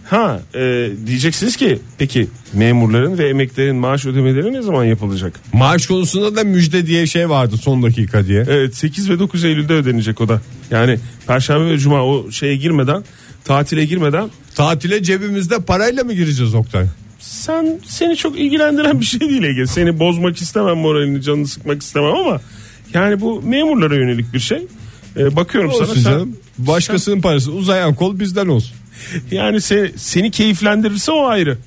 Ha 0.09 0.39
e, 0.55 0.89
diyeceksiniz 1.05 1.55
ki 1.55 1.79
peki 1.97 2.27
memurların 2.53 3.17
ve 3.17 3.29
emeklerin 3.29 3.75
maaş 3.75 4.05
ödemeleri 4.05 4.53
ne 4.53 4.61
zaman 4.61 4.83
yapılacak? 4.83 5.39
Maaş 5.53 5.87
konusunda 5.87 6.35
da 6.35 6.43
müjde 6.43 6.87
diye 6.87 7.07
şey 7.07 7.29
vardı 7.29 7.57
son 7.57 7.83
dakika 7.83 8.25
diye. 8.25 8.45
Evet 8.47 8.75
8 8.75 9.09
ve 9.09 9.19
9 9.19 9.43
Eylül'de 9.45 9.73
ödenecek 9.73 10.21
o 10.21 10.29
da. 10.29 10.41
Yani 10.71 10.99
Perşembe 11.27 11.65
ve 11.65 11.77
Cuma 11.77 12.05
o 12.05 12.31
şeye 12.31 12.55
girmeden 12.55 13.03
tatile 13.45 13.85
girmeden 13.85 14.29
Tatile 14.55 15.03
cebimizde 15.03 15.59
parayla 15.59 16.03
mı 16.03 16.13
gireceğiz 16.13 16.55
Oktay? 16.55 16.85
Sen 17.23 17.79
seni 17.87 18.15
çok 18.15 18.39
ilgilendiren 18.39 18.99
bir 18.99 19.05
şey 19.05 19.19
değil 19.19 19.43
Ege. 19.43 19.67
Seni 19.67 19.99
bozmak 19.99 20.37
istemem 20.37 20.77
moralini 20.77 21.21
canını 21.21 21.47
sıkmak 21.47 21.81
istemem 21.81 22.13
ama 22.15 22.41
yani 22.93 23.21
bu 23.21 23.41
memurlara 23.41 23.95
yönelik 23.95 24.33
bir 24.33 24.39
şey. 24.39 24.67
Ee, 25.17 25.35
bakıyorum 25.35 25.71
sana 25.71 25.81
Olsun 25.83 25.93
sen- 26.01 26.11
canım. 26.11 26.37
Başkasının 26.57 27.21
parası 27.21 27.51
uzayan 27.51 27.95
kol 27.95 28.19
bizden 28.19 28.47
olsun. 28.47 28.75
yani 29.31 29.57
se- 29.57 29.91
seni 29.97 30.31
keyiflendirirse 30.31 31.11
o 31.11 31.25
ayrı. 31.25 31.57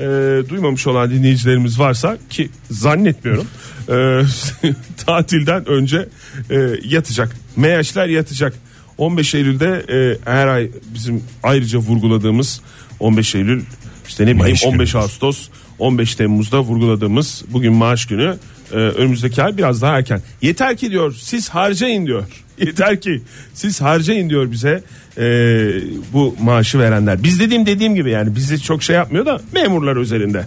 Ee, 0.00 0.02
duymamış 0.48 0.86
olan 0.86 1.10
dinleyicilerimiz 1.10 1.78
varsa 1.78 2.18
ki 2.30 2.48
zannetmiyorum 2.70 3.46
ee, 3.88 4.20
tatilden 5.06 5.68
önce 5.68 6.08
e, 6.50 6.56
yatacak. 6.84 7.36
Meyaşlar 7.56 8.06
yatacak. 8.06 8.54
15 8.98 9.34
Eylül'de 9.34 9.84
e, 9.92 10.18
her 10.30 10.46
ay 10.48 10.70
bizim 10.94 11.22
ayrıca 11.42 11.78
vurguladığımız 11.78 12.60
15 13.00 13.34
Eylül 13.34 13.62
işte 14.08 14.26
ne 14.26 14.26
bileyim 14.26 14.38
Maaş 14.50 14.64
15 14.64 14.92
günümüz. 14.92 14.94
Ağustos 14.94 15.48
15 15.78 16.14
Temmuz'da 16.14 16.60
vurguladığımız 16.60 17.44
bugün 17.48 17.72
maaş 17.72 18.06
günü 18.06 18.36
Ee, 18.72 18.76
önümüzdeki 18.76 19.42
ay 19.42 19.56
biraz 19.56 19.82
daha 19.82 19.98
erken. 19.98 20.20
Yeter 20.42 20.76
ki 20.76 20.90
diyor 20.90 21.14
siz 21.20 21.48
harcayın 21.48 22.06
diyor. 22.06 22.24
Yeter 22.58 23.00
ki 23.00 23.22
siz 23.54 23.80
harcayın 23.80 24.30
diyor 24.30 24.50
bize 24.50 24.82
ee, 25.18 25.22
bu 26.12 26.36
maaşı 26.42 26.78
verenler. 26.78 27.22
Biz 27.22 27.40
dediğim 27.40 27.66
dediğim 27.66 27.94
gibi 27.94 28.10
yani 28.10 28.36
bizi 28.36 28.62
çok 28.62 28.82
şey 28.82 28.96
yapmıyor 28.96 29.26
da 29.26 29.40
memurlar 29.52 29.96
üzerinde. 29.96 30.44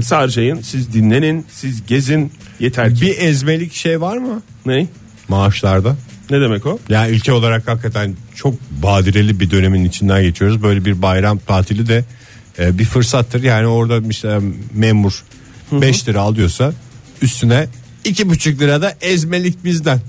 Siz 0.00 0.12
harcayın, 0.12 0.60
siz 0.60 0.92
dinlenin, 0.92 1.46
siz 1.50 1.86
gezin. 1.86 2.32
Yeter 2.60 2.94
ki. 2.94 3.00
Bir 3.00 3.18
ezmelik 3.18 3.72
şey 3.74 4.00
var 4.00 4.16
mı 4.16 4.42
Ne? 4.66 4.86
maaşlarda? 5.28 5.96
Ne 6.30 6.40
demek 6.40 6.66
o? 6.66 6.78
Yani 6.88 7.10
ülke 7.10 7.32
olarak 7.32 7.68
hakikaten 7.68 8.14
çok 8.34 8.54
badireli 8.82 9.40
bir 9.40 9.50
dönemin 9.50 9.84
içinden 9.84 10.22
geçiyoruz. 10.22 10.62
Böyle 10.62 10.84
bir 10.84 11.02
bayram 11.02 11.38
tatili 11.38 11.88
de 11.88 12.04
e, 12.58 12.78
bir 12.78 12.84
fırsattır. 12.84 13.42
Yani 13.42 13.66
orada 13.66 14.08
işte 14.10 14.40
memur 14.74 15.24
5 15.72 16.08
lira 16.08 16.20
alıyorsa 16.20 16.72
üstüne 17.22 17.66
iki 18.04 18.28
buçuk 18.28 18.60
lira 18.60 18.82
da 18.82 18.94
ezmelik 19.00 19.64
bizden. 19.64 20.00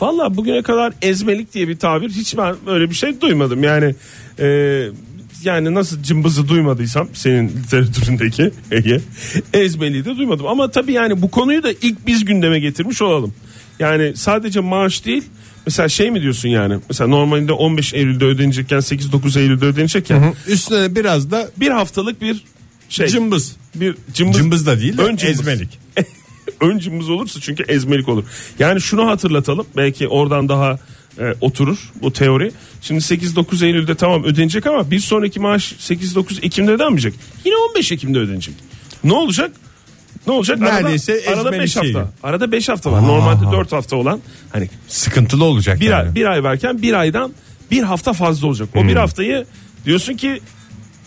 Valla 0.00 0.36
bugüne 0.36 0.62
kadar 0.62 0.92
ezmelik 1.02 1.54
diye 1.54 1.68
bir 1.68 1.78
tabir 1.78 2.10
hiç 2.10 2.36
ben 2.36 2.56
öyle 2.66 2.90
bir 2.90 2.94
şey 2.94 3.20
duymadım. 3.20 3.62
Yani 3.62 3.94
e, 4.38 4.46
yani 5.44 5.74
nasıl 5.74 6.02
cımbızı 6.02 6.48
duymadıysam 6.48 7.08
senin 7.12 7.48
literatüründeki 7.48 8.50
Ege 8.70 9.00
ezmeliği 9.52 10.04
de 10.04 10.16
duymadım. 10.16 10.46
Ama 10.46 10.70
tabii 10.70 10.92
yani 10.92 11.22
bu 11.22 11.30
konuyu 11.30 11.62
da 11.62 11.72
ilk 11.72 12.06
biz 12.06 12.24
gündeme 12.24 12.60
getirmiş 12.60 13.02
olalım. 13.02 13.34
Yani 13.78 14.16
sadece 14.16 14.60
maaş 14.60 15.04
değil 15.04 15.22
mesela 15.66 15.88
şey 15.88 16.10
mi 16.10 16.22
diyorsun 16.22 16.48
yani 16.48 16.78
mesela 16.88 17.08
normalde 17.08 17.52
15 17.52 17.94
Eylül'de 17.94 18.24
ödenecekken 18.24 18.78
8-9 18.78 19.40
Eylül'de 19.40 19.64
ödenecekken 19.64 20.34
Üstüne 20.48 20.94
biraz 20.94 21.30
da 21.30 21.50
bir 21.56 21.70
haftalık 21.70 22.20
bir 22.22 22.44
şey 22.88 23.06
cımbız. 23.06 23.56
bir 23.74 23.94
cımbız, 24.14 24.36
Cımbız 24.38 24.66
da 24.66 24.80
değil 24.80 24.98
de 24.98 25.02
Ön 25.02 25.16
cımbız. 25.16 25.40
ezmelik. 25.40 25.78
ön 26.60 26.78
cımbız 26.78 27.10
olursa 27.10 27.40
çünkü 27.40 27.62
ezmelik 27.68 28.08
olur. 28.08 28.24
Yani 28.58 28.80
şunu 28.80 29.06
hatırlatalım 29.08 29.66
belki 29.76 30.08
oradan 30.08 30.48
daha 30.48 30.78
e, 31.18 31.34
oturur 31.40 31.78
bu 32.02 32.12
teori. 32.12 32.52
Şimdi 32.82 33.00
8-9 33.00 33.66
Eylül'de 33.66 33.94
tamam 33.94 34.24
ödenecek 34.24 34.66
ama 34.66 34.90
bir 34.90 34.98
sonraki 34.98 35.40
maaş 35.40 35.72
8-9 35.72 36.44
Ekim'de 36.46 36.70
ödenmeyecek. 36.72 37.14
Yine 37.44 37.56
15 37.56 37.92
Ekim'de 37.92 38.18
ödenecek. 38.18 38.54
Ne 39.04 39.12
olacak? 39.12 39.52
Ne 40.26 40.32
olacak? 40.32 40.58
Neredeyse 40.58 41.12
arada, 41.12 41.30
arada 41.40 41.48
ezmelik 41.48 41.62
5 41.62 41.76
hafta. 41.76 42.10
Arada 42.22 42.52
5 42.52 42.68
hafta 42.68 42.92
var. 42.92 43.02
Normalde 43.02 43.52
4 43.56 43.72
hafta 43.72 43.96
olan 43.96 44.20
hani 44.52 44.68
Sıkıntılı 44.88 45.44
olacak 45.44 45.80
bir 45.80 45.90
yani. 45.90 46.08
ay, 46.08 46.14
bir 46.14 46.24
ay 46.24 46.42
verken 46.44 46.82
bir 46.82 46.92
aydan 46.94 47.32
bir 47.70 47.82
hafta 47.82 48.12
fazla 48.12 48.46
olacak. 48.46 48.68
O 48.76 48.82
bir 48.84 48.96
haftayı 48.96 49.44
diyorsun 49.84 50.14
ki 50.14 50.40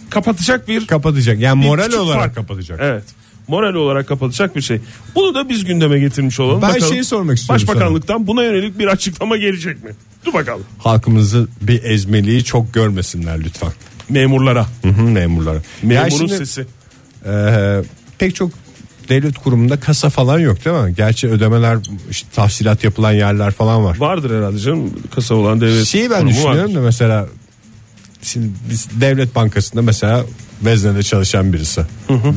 kapatacak 0.09 0.67
bir 0.67 0.87
Kapatacak. 0.87 1.39
Yani 1.39 1.61
bir 1.61 1.67
moral 1.67 1.93
olarak 1.93 2.21
fark. 2.21 2.35
kapatacak. 2.35 2.79
Evet. 2.83 3.03
Moral 3.47 3.73
olarak 3.73 4.07
kapatacak 4.07 4.55
bir 4.55 4.61
şey. 4.61 4.79
Bunu 5.15 5.35
da 5.35 5.49
biz 5.49 5.65
gündeme 5.65 5.99
getirmiş 5.99 6.39
olalım. 6.39 6.61
Ben 6.61 6.69
Bakalım 6.69 6.89
şeyi 6.89 7.03
sormak 7.03 7.37
istiyorum 7.37 7.67
Başbakanlıktan 7.67 8.27
buna 8.27 8.43
yönelik 8.43 8.79
bir 8.79 8.87
açıklama 8.87 9.37
gelecek 9.37 9.83
mi? 9.83 9.91
Dur 10.25 10.33
bakalım. 10.33 10.63
Halkımızı 10.77 11.47
bir 11.61 11.83
ezmeliği 11.83 12.43
çok 12.43 12.73
görmesinler 12.73 13.39
lütfen. 13.39 13.71
Memurlara. 14.09 14.65
Hı 14.81 14.89
hı, 14.89 15.01
memurlara. 15.01 15.59
Memurun 15.83 16.03
Ya 16.03 16.09
şimdi, 16.09 16.37
sesi. 16.37 16.65
e, 17.25 17.31
pek 18.17 18.35
çok 18.35 18.51
devlet 19.09 19.37
kurumunda 19.37 19.79
kasa 19.79 20.09
falan 20.09 20.39
yok 20.39 20.65
değil 20.65 20.75
mi? 20.75 20.93
Gerçi 20.97 21.27
ödemeler 21.27 21.77
işte 22.09 22.29
tahsilat 22.35 22.83
yapılan 22.83 23.11
yerler 23.11 23.51
falan 23.51 23.83
var. 23.83 23.97
Vardır 23.97 24.37
herhalde 24.37 24.59
canım 24.59 24.93
kasa 25.15 25.35
olan 25.35 25.61
devlet. 25.61 25.85
Şeyi 25.85 26.09
ben 26.09 26.15
kurumu 26.15 26.29
düşünüyorum 26.29 26.61
vardır. 26.61 26.75
da 26.75 26.81
mesela 26.81 27.27
şimdi 28.21 28.47
biz 28.69 28.87
devlet 29.01 29.35
bankasında 29.35 29.81
mesela 29.81 30.25
veznede 30.65 31.03
çalışan 31.03 31.53
birisi. 31.53 31.81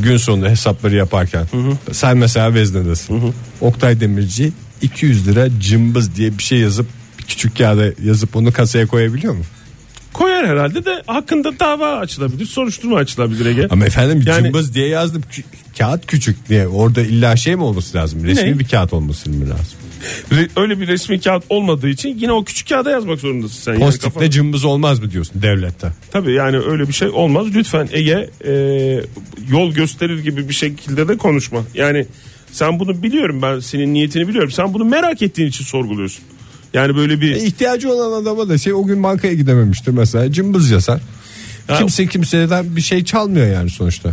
Gün 0.02 0.16
sonunda 0.16 0.48
hesapları 0.48 0.96
yaparken 0.96 1.46
sen 1.92 2.16
mesela 2.16 2.54
veznedesin. 2.54 3.34
Oktay 3.60 4.00
Demirci 4.00 4.52
200 4.82 5.28
lira 5.28 5.60
cımbız 5.60 6.16
diye 6.16 6.38
bir 6.38 6.42
şey 6.42 6.58
yazıp 6.58 6.86
küçük 7.28 7.58
kağıda 7.58 7.84
yazıp 8.04 8.36
onu 8.36 8.52
kasaya 8.52 8.86
koyabiliyor 8.86 9.34
mu? 9.34 9.42
Koyar 10.42 10.56
herhalde 10.56 10.84
de 10.84 11.02
hakkında 11.06 11.58
dava 11.60 11.96
açılabilir. 11.96 12.46
Soruşturma 12.46 12.96
açılabilir 12.96 13.46
Ege. 13.46 13.66
Ama 13.70 13.84
efendim 13.86 14.22
Yani- 14.26 14.44
cımbız 14.44 14.74
diye 14.74 14.88
yazdım. 14.88 15.22
Kü- 15.32 15.42
kağıt 15.78 16.06
küçük 16.06 16.48
diye. 16.48 16.68
Orada 16.68 17.00
illa 17.02 17.36
şey 17.36 17.56
mi 17.56 17.62
olması 17.62 17.98
lazım? 17.98 18.24
Resmi 18.24 18.50
Ne? 18.50 18.58
bir 18.58 18.68
kağıt 18.68 18.92
olması 18.92 19.30
mı 19.30 19.50
lazım? 19.50 20.48
Öyle 20.56 20.80
bir 20.80 20.88
resmi 20.88 21.20
kağıt 21.20 21.44
olmadığı 21.48 21.88
için 21.88 22.18
yine 22.18 22.32
o 22.32 22.44
küçük 22.44 22.68
kağıda 22.68 22.90
yazmak 22.90 23.20
zorundasın 23.20 23.62
sen. 23.62 23.72
Yani 23.72 23.82
Pozitifle 23.84 24.12
kafan- 24.14 24.30
cımbız 24.30 24.64
olmaz 24.64 25.00
mı 25.00 25.10
diyorsun 25.10 25.42
devlette? 25.42 25.92
Tabii 26.10 26.32
yani 26.32 26.56
öyle 26.58 26.88
bir 26.88 26.92
şey 26.92 27.08
olmaz. 27.08 27.46
Lütfen 27.54 27.88
Ege 27.92 28.30
e, 28.46 28.52
yol 29.50 29.72
gösterir 29.72 30.18
gibi 30.18 30.48
bir 30.48 30.54
şekilde 30.54 31.08
de 31.08 31.16
konuşma. 31.16 31.60
Yani 31.74 32.06
sen 32.52 32.80
bunu 32.80 33.02
biliyorum 33.02 33.42
ben 33.42 33.58
senin 33.60 33.94
niyetini 33.94 34.28
biliyorum. 34.28 34.50
Sen 34.50 34.74
bunu 34.74 34.84
merak 34.84 35.22
ettiğin 35.22 35.48
için 35.48 35.64
sorguluyorsun. 35.64 36.24
Yani 36.74 36.96
böyle 36.96 37.20
bir 37.20 37.32
E, 37.36 37.38
ihtiyacı 37.44 37.92
olan 37.92 38.22
adama 38.22 38.48
da 38.48 38.58
şey 38.58 38.72
o 38.74 38.84
gün 38.84 39.02
bankaya 39.02 39.34
gidememiştir 39.34 39.92
mesela 39.92 40.32
cımbız 40.32 40.70
yazar. 40.70 41.00
Ha. 41.66 41.78
Kimse 41.78 42.06
kimseden 42.06 42.76
bir 42.76 42.80
şey 42.80 43.04
çalmıyor 43.04 43.46
yani 43.46 43.70
sonuçta. 43.70 44.10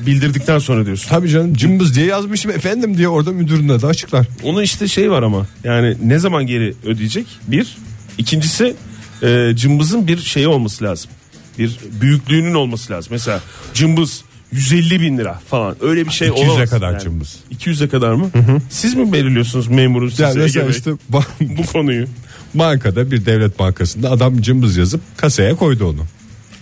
bildirdikten 0.00 0.58
sonra 0.58 0.86
diyorsun. 0.86 1.08
Tabii 1.08 1.28
canım 1.28 1.54
cımbız 1.54 1.94
diye 1.94 2.06
yazmışım 2.06 2.50
efendim 2.50 2.96
diye 2.96 3.08
orada 3.08 3.32
müdürüne 3.32 3.82
de 3.82 3.86
açıklar. 3.86 4.26
Onun 4.42 4.62
işte 4.62 4.88
şey 4.88 5.10
var 5.10 5.22
ama 5.22 5.46
yani 5.64 5.96
ne 6.04 6.18
zaman 6.18 6.46
geri 6.46 6.74
ödeyecek? 6.84 7.26
Bir. 7.48 7.76
İkincisi 8.18 8.74
e, 9.22 9.52
cımbızın 9.56 10.08
bir 10.08 10.18
şeyi 10.18 10.48
olması 10.48 10.84
lazım. 10.84 11.10
Bir 11.58 11.76
büyüklüğünün 12.00 12.54
olması 12.54 12.92
lazım. 12.92 13.08
Mesela 13.12 13.40
cımbız 13.74 14.22
150 14.52 15.00
bin 15.00 15.18
lira 15.18 15.40
falan 15.48 15.76
öyle 15.80 16.06
bir 16.06 16.10
şey 16.10 16.28
200'e 16.28 16.50
olamaz. 16.50 16.70
kadar 16.70 16.92
yani. 16.92 17.02
cımbız. 17.02 17.36
200'e 17.58 17.88
kadar 17.88 18.12
mı? 18.12 18.30
Siz 18.70 18.94
mi 18.94 19.12
belirliyorsunuz 19.12 19.68
memurun 19.68 20.08
size 20.08 20.22
Yani 20.22 20.38
mesela 20.38 20.68
işte 20.70 20.90
bu 21.40 21.66
konuyu? 21.72 22.06
bankada 22.54 23.10
bir 23.10 23.26
devlet 23.26 23.58
bankasında 23.58 24.10
adam 24.10 24.40
cımbız 24.42 24.76
yazıp 24.76 25.00
kasaya 25.16 25.54
koydu 25.56 25.84
onu. 25.84 26.00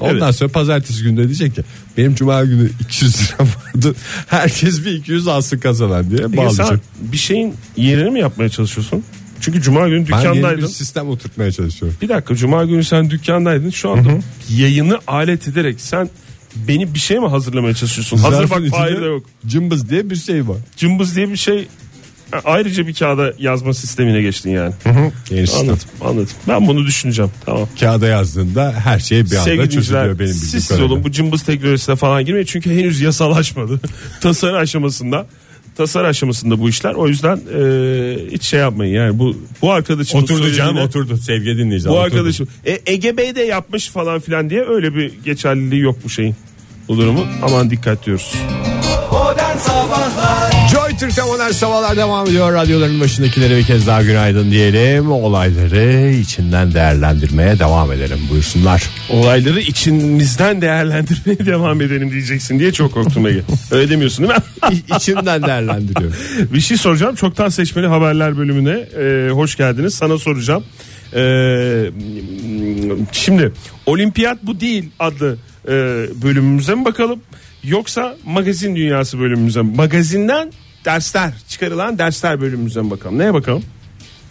Ondan 0.00 0.22
Evet. 0.26 0.36
sonra 0.36 0.50
pazartesi 0.52 1.02
günü 1.02 1.16
de 1.16 1.24
diyecek 1.24 1.54
ki 1.54 1.62
benim 1.96 2.14
cuma 2.14 2.44
günü 2.44 2.70
200 2.80 3.16
lira 3.22 3.36
vardı. 3.74 3.94
Herkes 4.26 4.84
bir 4.84 4.92
200 4.92 5.28
alsın 5.28 5.58
kasadan 5.58 6.10
diye 6.10 6.36
bağlayacak. 6.36 6.66
sen 6.68 6.80
bir 7.12 7.16
şeyin 7.16 7.54
yerini 7.76 8.10
mi 8.10 8.20
yapmaya 8.20 8.48
çalışıyorsun? 8.48 9.04
Çünkü 9.40 9.62
cuma 9.62 9.88
günü 9.88 9.90
Ben 10.10 10.18
yeni 10.18 10.30
bir 10.32 10.36
dükkandaydın. 10.36 10.66
sistem 10.66 11.08
oturtmaya 11.08 11.52
çalışıyorum. 11.52 11.98
Bir 12.02 12.08
dakika 12.08 12.34
cuma 12.34 12.64
günü 12.64 12.84
sen 12.84 13.10
dükkandaydın. 13.10 13.70
Şu 13.70 13.90
anda 13.90 14.10
yayını 14.50 14.98
alet 15.06 15.48
ederek 15.48 15.80
sen 15.80 16.10
beni 16.56 16.94
bir 16.94 16.98
şey 16.98 17.18
mi 17.18 17.26
hazırlamaya 17.28 17.74
çalışıyorsun? 17.74 18.16
Hazır 18.18 18.50
bak 18.50 18.60
Fahir 18.70 19.00
de 19.00 19.04
yok. 19.06 19.22
Cımbız 19.46 19.90
diye 19.90 20.10
bir 20.10 20.16
şey 20.16 20.48
var. 20.48 20.56
Cımbız 20.76 21.16
diye 21.16 21.28
bir 21.30 21.36
şey 21.36 21.68
ayrıca 22.44 22.86
bir 22.86 22.94
kağıda 22.94 23.32
yazma 23.38 23.74
sistemine 23.74 24.22
geçtin 24.22 24.50
yani. 24.50 24.72
Anladım 25.60 25.78
anladım. 26.00 26.28
Ben 26.48 26.66
bunu 26.66 26.86
düşüneceğim. 26.86 27.30
Tamam. 27.46 27.68
Kağıda 27.80 28.06
yazdığında 28.06 28.72
her 28.84 28.98
şey 28.98 29.24
bir 29.24 29.30
anda 29.30 29.44
Sevgili 29.44 29.70
çözülüyor 29.70 30.04
benim 30.04 30.18
bildiğim 30.18 30.34
siz 30.34 30.68
kadarıyla. 30.68 30.92
olun 30.92 31.04
bu 31.04 31.10
cımbız 31.10 31.42
teknolojisine 31.42 31.96
falan 31.96 32.24
girmeyin. 32.24 32.46
Çünkü 32.46 32.70
henüz 32.70 33.00
yasalaşmadı. 33.00 33.80
Tasarı 34.20 34.56
aşamasında. 34.56 35.26
Tasarı 35.74 36.06
aşamasında 36.06 36.60
bu 36.60 36.68
işler. 36.68 36.94
O 36.94 37.08
yüzden 37.08 37.36
e, 37.36 38.16
hiç 38.32 38.42
şey 38.42 38.60
yapmayın. 38.60 38.94
Yani 38.94 39.18
bu 39.18 39.36
bu 39.62 39.72
arkadaşım 39.72 40.20
Oturdu 40.20 40.52
canım 40.52 40.76
oturdu 40.76 41.16
sevgili 41.16 41.58
dinleyiciler. 41.58 41.92
Bu 41.92 41.98
oturdu. 41.98 42.16
arkadaşım 42.16 42.48
e, 42.66 42.78
Ege 42.86 43.16
Bey 43.16 43.36
de 43.36 43.42
yapmış 43.42 43.88
falan 43.88 44.20
filan 44.20 44.50
diye 44.50 44.64
öyle 44.64 44.94
bir 44.94 45.12
geçerliliği 45.24 45.82
yok 45.82 45.96
bu 46.04 46.08
şeyin. 46.08 46.36
Bu 46.88 46.96
durumu 46.96 47.26
aman 47.42 47.70
dikkat 47.70 48.06
diyoruz. 48.06 48.34
Modern 49.12 49.56
Sabahlar 49.58 50.33
Joy 50.74 50.96
Türk'te 50.98 51.22
modern 51.22 51.50
sabahlar 51.50 51.96
devam 51.96 52.26
ediyor. 52.26 52.52
Radyoların 52.52 53.00
başındakilere 53.00 53.56
bir 53.56 53.64
kez 53.64 53.86
daha 53.86 54.02
günaydın 54.02 54.50
diyelim. 54.50 55.12
Olayları 55.12 56.10
içinden 56.10 56.74
değerlendirmeye 56.74 57.58
devam 57.58 57.92
edelim. 57.92 58.18
Buyursunlar. 58.30 58.82
Olayları 59.10 59.60
içimizden 59.60 60.60
değerlendirmeye 60.60 61.38
devam 61.46 61.80
edelim 61.80 62.10
diyeceksin 62.10 62.58
diye 62.58 62.72
çok 62.72 62.92
korktum 62.94 63.26
Ege. 63.26 63.42
Öyle 63.70 63.90
demiyorsun 63.90 64.28
değil 64.28 64.38
mi? 64.38 64.44
İ- 64.72 64.96
İçimden 64.96 65.42
değerlendiriyorum. 65.42 66.16
bir 66.54 66.60
şey 66.60 66.76
soracağım. 66.76 67.14
Çoktan 67.14 67.48
seçmeli 67.48 67.86
haberler 67.86 68.38
bölümüne 68.38 68.78
e, 69.02 69.30
hoş 69.30 69.56
geldiniz. 69.56 69.94
Sana 69.94 70.18
soracağım. 70.18 70.64
E, 71.14 71.22
şimdi 73.12 73.52
Olimpiyat 73.86 74.38
bu 74.42 74.60
değil 74.60 74.90
adlı 74.98 75.36
e, 75.68 75.72
bölümümüze 76.22 76.74
mi 76.74 76.84
bakalım? 76.84 77.20
Yoksa 77.64 78.16
magazin 78.24 78.76
dünyası 78.76 79.20
bölümümüze 79.20 79.62
mi? 79.62 79.76
Magazinden 79.76 80.52
dersler 80.84 81.32
çıkarılan 81.48 81.98
dersler 81.98 82.40
bölümümüze 82.40 82.82
mi 82.82 82.90
bakalım? 82.90 83.18
Neye 83.18 83.34
bakalım? 83.34 83.62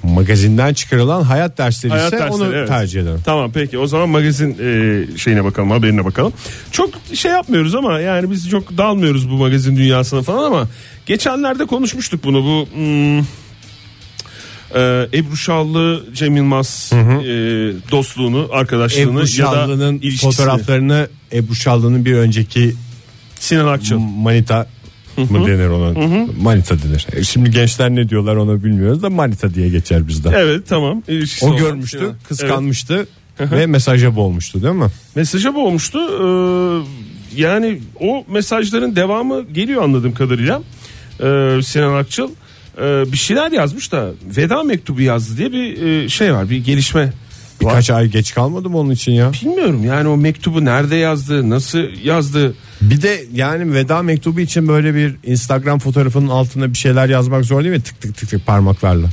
Magazinden 0.03 0.73
çıkarılan 0.73 1.21
hayat 1.21 1.57
dersleri 1.57 1.91
Hayat 1.91 2.13
ise 2.13 2.17
dersleri, 2.17 2.43
onu 2.43 2.55
evet. 2.55 2.67
tercih 2.67 3.01
ederim. 3.01 3.21
Tamam 3.25 3.51
peki 3.53 3.77
o 3.77 3.87
zaman 3.87 4.09
magazin 4.09 4.51
e, 4.51 5.17
şeyine 5.17 5.43
bakalım 5.43 5.71
haberine 5.71 6.05
bakalım. 6.05 6.33
Çok 6.71 6.89
şey 7.13 7.31
yapmıyoruz 7.31 7.75
ama 7.75 7.99
yani 7.99 8.31
biz 8.31 8.49
çok 8.49 8.77
dalmıyoruz 8.77 9.29
bu 9.29 9.33
magazin 9.33 9.75
dünyasına 9.75 10.21
falan 10.21 10.43
ama 10.43 10.67
geçenlerde 11.05 11.65
konuşmuştuk 11.65 12.23
bunu 12.23 12.43
bu 12.43 12.67
hmm, 12.75 13.19
e, 13.19 15.07
Ebru 15.13 15.37
Şallı 15.37 16.03
Cem 16.13 16.35
Yılmaz 16.35 16.91
e, 16.93 16.97
dostluğunu 17.91 18.49
arkadaşlığını 18.51 19.21
Ebru 19.21 19.41
ya 19.41 19.51
da 19.51 19.87
ilişkisini 19.87 20.31
fotoğraflarını 20.31 21.07
Ebru 21.33 21.55
Şallı'nın 21.55 22.05
bir 22.05 22.13
önceki 22.13 22.75
Sinan 23.39 23.67
Akçıl 23.67 23.99
manita 23.99 24.67
mı 25.17 25.47
denir 25.47 25.67
ona? 25.67 25.93
Manita 26.41 26.75
denir. 26.83 27.07
E, 27.13 27.23
Şimdi 27.23 27.51
gençler 27.51 27.89
ne 27.89 28.09
diyorlar 28.09 28.35
onu 28.35 28.63
bilmiyoruz 28.63 29.03
da 29.03 29.09
manita 29.09 29.53
diye 29.53 29.69
geçer 29.69 30.07
bizde. 30.07 30.29
Evet 30.35 30.61
tamam. 30.69 31.03
İlişkisi 31.07 31.45
O 31.45 31.49
olan 31.49 31.57
görmüştü, 31.57 31.97
Sinan. 31.97 32.09
Evet. 32.11 32.27
kıskanmıştı 32.27 33.07
ve 33.39 33.65
mesaja 33.65 34.15
boğmuştu 34.15 34.63
değil 34.63 34.73
mi? 34.75 34.87
Mesaja 35.15 35.55
boğmuştu. 35.55 35.99
Ee, 35.99 36.85
yani 37.41 37.79
o 37.99 38.25
mesajların 38.31 38.95
devamı 38.95 39.41
geliyor 39.53 39.83
anladığım 39.83 40.13
kadarıyla. 40.13 40.61
Ee, 41.23 41.59
Sinan 41.63 41.93
Akçıl 41.93 42.29
e, 42.81 43.11
bir 43.11 43.17
şeyler 43.17 43.51
yazmış 43.51 43.91
da 43.91 44.09
veda 44.37 44.63
mektubu 44.63 45.01
yazdı 45.01 45.37
diye 45.37 45.51
bir 45.51 45.81
e, 45.83 46.09
şey 46.09 46.33
var 46.33 46.49
bir 46.49 46.57
gelişme. 46.65 47.13
Birkaç 47.61 47.89
ay 47.89 48.07
geç 48.07 48.33
kalmadı 48.33 48.69
mı 48.69 48.77
onun 48.77 48.91
için 48.91 49.11
ya? 49.11 49.31
Bilmiyorum 49.43 49.83
yani 49.83 50.07
o 50.07 50.17
mektubu 50.17 50.65
nerede 50.65 50.95
yazdı 50.95 51.49
nasıl 51.49 51.79
yazdı 52.03 52.55
Bir 52.81 53.01
de 53.01 53.23
yani 53.33 53.73
veda 53.73 54.01
mektubu 54.01 54.39
için 54.39 54.67
böyle 54.67 54.95
bir 54.95 55.15
Instagram 55.23 55.79
fotoğrafının 55.79 56.29
altına 56.29 56.69
bir 56.69 56.77
şeyler 56.77 57.09
yazmak 57.09 57.45
zor 57.45 57.63
değil 57.63 57.75
mi? 57.75 57.81
Tık 57.81 58.01
tık 58.01 58.17
tık 58.17 58.29
tık 58.29 58.45
parmaklarla. 58.45 59.09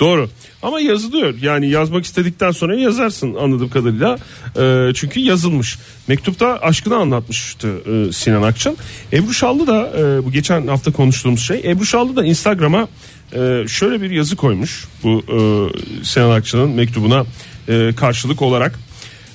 Doğru. 0.00 0.28
Ama 0.62 0.80
yazılıyor. 0.80 1.34
Yani 1.42 1.70
yazmak 1.70 2.04
istedikten 2.04 2.50
sonra 2.50 2.76
yazarsın 2.76 3.34
anladığım 3.34 3.68
kadarıyla. 3.68 4.18
Ee, 4.58 4.92
çünkü 4.94 5.20
yazılmış. 5.20 5.78
Mektupta 6.08 6.58
aşkını 6.58 6.96
anlatmıştı 6.96 7.68
e, 7.68 8.12
Sinan 8.12 8.42
Akçıl. 8.42 8.74
Ebru 9.12 9.34
Şallı 9.34 9.66
da 9.66 9.90
e, 9.98 10.24
bu 10.24 10.32
geçen 10.32 10.66
hafta 10.66 10.92
konuştuğumuz 10.92 11.46
şey. 11.46 11.62
Ebru 11.64 11.86
Şallı 11.86 12.16
da 12.16 12.24
Instagram'a 12.24 12.88
e, 13.32 13.64
şöyle 13.68 14.02
bir 14.02 14.10
yazı 14.10 14.36
koymuş. 14.36 14.84
Bu 15.02 15.22
e, 15.28 16.04
Sinan 16.04 16.30
Akçıl'ın 16.30 16.70
mektubuna 16.70 17.24
e, 17.68 17.92
karşılık 17.96 18.42
olarak. 18.42 18.78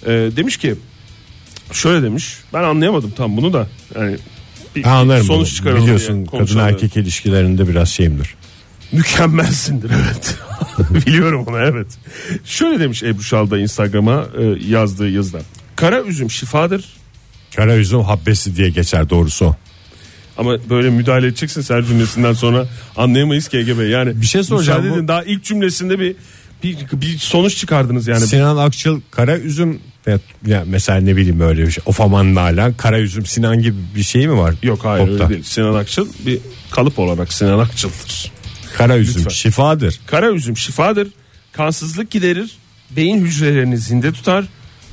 E, 0.06 0.10
demiş 0.10 0.58
ki 0.58 0.76
şöyle 1.72 2.04
demiş. 2.04 2.38
Ben 2.54 2.64
anlayamadım 2.64 3.12
tam 3.12 3.38
bunu 3.38 3.54
da. 3.54 3.68
Yani 3.96 4.18
bir, 4.76 4.86
anlarım 4.86 5.26
sonuç 5.26 5.56
çıkaralım 5.56 5.84
Biliyorsun 5.84 6.26
kadın 6.26 6.58
erkek 6.58 6.98
ilişkilerinde 6.98 7.68
biraz 7.68 7.90
şeyimdir. 7.90 8.36
Mükemmelsindir 8.92 9.92
evet. 10.04 10.36
Biliyorum 11.08 11.46
onu 11.48 11.58
evet. 11.58 11.88
Şöyle 12.46 12.80
demiş 12.80 13.04
Ebru 13.04 13.24
Şal 13.24 13.50
da 13.52 13.60
Instagram'a 13.60 14.26
e, 14.40 14.44
yazdığı 14.68 15.10
yazıda. 15.10 15.40
Kara 15.76 16.02
üzüm 16.02 16.32
şifadır 16.32 16.86
Kara 17.56 17.76
üzüm 17.76 18.02
habbesi 18.02 18.56
diye 18.56 18.70
geçer 18.70 19.10
doğrusu 19.10 19.56
ama 20.38 20.70
böyle 20.70 20.90
müdahale 20.90 21.28
edeceksin 21.28 21.66
her 21.68 21.84
cümlesinden 21.84 22.34
sonra 22.34 22.66
anlayamayız 22.98 23.48
ki 23.48 23.58
Ege 23.58 23.80
Bey. 23.80 23.88
Yani 23.90 24.22
Bir 24.22 24.26
şey 24.26 24.44
soracağım, 24.44 24.80
müsaade 24.82 24.96
bu- 24.96 25.00
edin, 25.00 25.08
daha 25.08 25.24
ilk 25.24 25.44
cümlesinde 25.44 26.00
bir 26.00 26.16
bir, 26.64 26.78
bir 26.94 27.18
sonuç 27.18 27.58
çıkardınız 27.58 28.08
yani. 28.08 28.28
Sinan 28.28 28.58
Akçıl 28.58 29.02
kara 29.12 29.38
üzüm 29.38 29.80
ya 30.46 30.64
mesela 30.68 31.00
ne 31.00 31.16
bileyim 31.16 31.40
böyle 31.40 31.68
bir 31.68 31.72
şey. 31.72 31.84
Ofaman 31.86 32.36
Nalan 32.36 32.74
kara 32.74 33.00
üzüm 33.00 33.26
Sinan 33.26 33.62
gibi 33.62 33.78
bir 33.96 34.04
şey 34.04 34.28
mi 34.28 34.38
var? 34.38 34.56
Yok 34.64 34.80
hayır 34.86 35.08
Popta? 35.08 35.24
öyle 35.24 35.34
değil. 35.34 35.44
Sinan 35.44 35.74
Akçıl 35.74 36.08
bir 36.26 36.40
kalıp 36.72 37.00
olarak 37.00 37.34
Sinan 37.34 37.60
Akçıl'dır. 37.60 38.32
Kara 38.88 38.98
üzüm 38.98 39.16
Lütfen. 39.16 39.30
şifadır. 39.30 40.00
Kara 40.06 40.32
üzüm 40.32 40.58
şifadır. 40.58 41.08
Kansızlık 41.52 42.12
giderir. 42.12 42.52
Beyin 42.96 43.26
hücrelerini 43.26 43.78
zinde 43.78 44.12
tutar. 44.12 44.46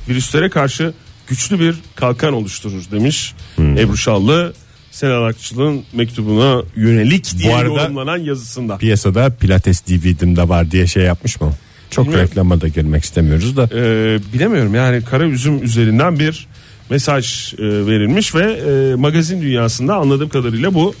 Virüslere 0.09 0.49
karşı 0.49 0.93
güçlü 1.27 1.59
bir 1.59 1.75
kalkan 1.95 2.33
oluşturur 2.33 2.83
demiş 2.91 3.33
Hmm. 3.55 3.77
Ebru 3.77 3.97
Şallı. 3.97 4.53
Senan 4.91 5.23
Akçıl'ın 5.29 5.83
mektubuna 5.93 6.61
yönelik 6.75 7.37
diye 7.37 7.51
Bu 7.51 7.55
arada- 7.55 7.81
yorumlanan 7.81 8.17
yazısında. 8.17 8.77
Piyasada 8.77 9.29
pilates 9.29 9.87
DVD'm 9.87 10.35
de 10.35 10.49
var 10.49 10.71
diye 10.71 10.87
şey 10.87 11.03
yapmış 11.03 11.41
mı? 11.41 11.53
Çok 11.91 12.05
Bilmiyorum. 12.05 12.27
reklama 12.29 12.61
da 12.61 12.67
girmek 12.67 13.03
istemiyoruz 13.03 13.57
da. 13.57 13.63
Ee, 13.73 14.19
bilemiyorum 14.33 14.75
yani 14.75 15.03
kara 15.05 15.25
üzüm 15.25 15.63
üzerinden 15.63 16.19
bir 16.19 16.47
mesaj 16.89 17.53
e, 17.53 17.57
verilmiş 17.59 18.35
ve 18.35 18.43
e, 18.53 18.95
magazin 18.95 19.41
dünyasında 19.41 19.95
anladığım 19.95 20.29
kadarıyla 20.29 20.73
bu 20.73 20.93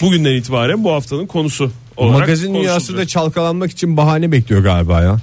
bugünden 0.00 0.32
itibaren 0.32 0.84
bu 0.84 0.92
haftanın 0.92 1.26
konusu 1.26 1.72
olarak 1.96 2.20
Magazin 2.20 2.54
dünyası 2.54 2.96
da 2.96 3.06
çalkalanmak 3.06 3.70
için 3.70 3.96
bahane 3.96 4.32
bekliyor 4.32 4.62
galiba 4.62 5.02
ya. 5.02 5.20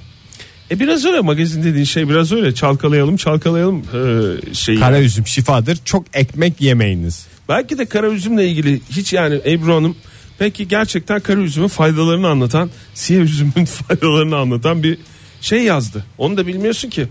E 0.70 0.80
biraz 0.80 1.04
öyle 1.04 1.20
magazin 1.20 1.62
dediğin 1.62 1.84
şey 1.84 2.08
biraz 2.08 2.32
öyle 2.32 2.54
çalkalayalım 2.54 3.16
çalkalayalım 3.16 3.78
e, 3.78 4.54
şeyi. 4.54 4.80
Kara 4.80 5.00
üzüm 5.00 5.26
şifadır. 5.26 5.78
Çok 5.84 6.04
ekmek 6.14 6.60
yemeyiniz. 6.60 7.26
Belki 7.48 7.78
de 7.78 7.86
kara 7.86 8.08
üzümle 8.08 8.48
ilgili 8.48 8.80
hiç 8.90 9.12
yani 9.12 9.40
Ebru 9.46 9.74
Hanım 9.74 9.96
peki 10.38 10.68
gerçekten 10.68 11.20
kara 11.20 11.40
üzümün 11.40 11.68
faydalarını 11.68 12.28
anlatan 12.28 12.70
siyah 12.94 13.22
üzümün 13.22 13.64
faydalarını 13.64 14.36
anlatan 14.36 14.82
bir 14.82 14.98
şey 15.40 15.62
yazdı. 15.62 16.04
Onu 16.18 16.36
da 16.36 16.46
bilmiyorsun 16.46 16.90
ki. 16.90 17.06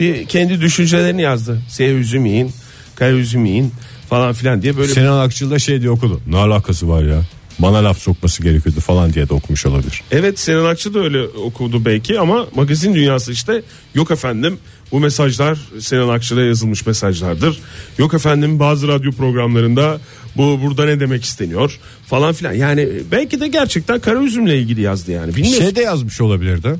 Bir 0.00 0.26
kendi 0.26 0.60
düşüncelerini 0.60 1.22
yazdı. 1.22 1.62
Siyah 1.68 1.94
üzüm 1.94 2.26
yiyin, 2.26 2.52
kara 2.94 3.10
üzüm 3.10 3.44
yiyin 3.44 3.72
falan 4.08 4.32
filan 4.32 4.62
diye 4.62 4.76
böyle 4.76 4.92
Sinan 4.92 5.18
Akçıl 5.18 5.50
da 5.50 5.58
şey 5.58 5.80
diye 5.80 5.90
okudu. 5.90 6.20
Ne 6.26 6.36
alakası 6.36 6.88
var 6.88 7.02
ya? 7.02 7.22
Bana 7.58 7.84
laf 7.84 7.98
sokması 7.98 8.42
gerekiyordu 8.42 8.80
falan 8.80 9.12
diye 9.12 9.28
de 9.28 9.34
okumuş 9.34 9.66
olabilir. 9.66 10.02
Evet 10.10 10.38
Sinan 10.38 10.64
Akçı 10.64 10.94
da 10.94 11.00
öyle 11.00 11.22
okudu 11.22 11.84
belki 11.84 12.20
ama 12.20 12.46
magazin 12.54 12.94
dünyası 12.94 13.32
işte 13.32 13.62
yok 13.94 14.10
efendim 14.10 14.58
bu 14.92 15.00
mesajlar 15.00 15.58
Sinan 15.80 16.08
Akçı'da 16.08 16.42
yazılmış 16.42 16.86
mesajlardır. 16.86 17.58
Yok 17.98 18.14
efendim 18.14 18.58
bazı 18.58 18.88
radyo 18.88 19.12
programlarında 19.12 20.00
bu 20.36 20.60
burada 20.62 20.84
ne 20.84 21.00
demek 21.00 21.24
isteniyor 21.24 21.78
falan 22.06 22.32
filan. 22.32 22.52
Yani 22.52 22.88
belki 23.12 23.40
de 23.40 23.48
gerçekten 23.48 24.00
kara 24.00 24.22
üzümle 24.22 24.58
ilgili 24.58 24.80
yazdı 24.80 25.12
yani. 25.12 25.36
Bilmiyorum. 25.36 25.62
Şey 25.62 25.76
de 25.76 25.80
yazmış 25.80 26.20
olabilirdi. 26.20 26.74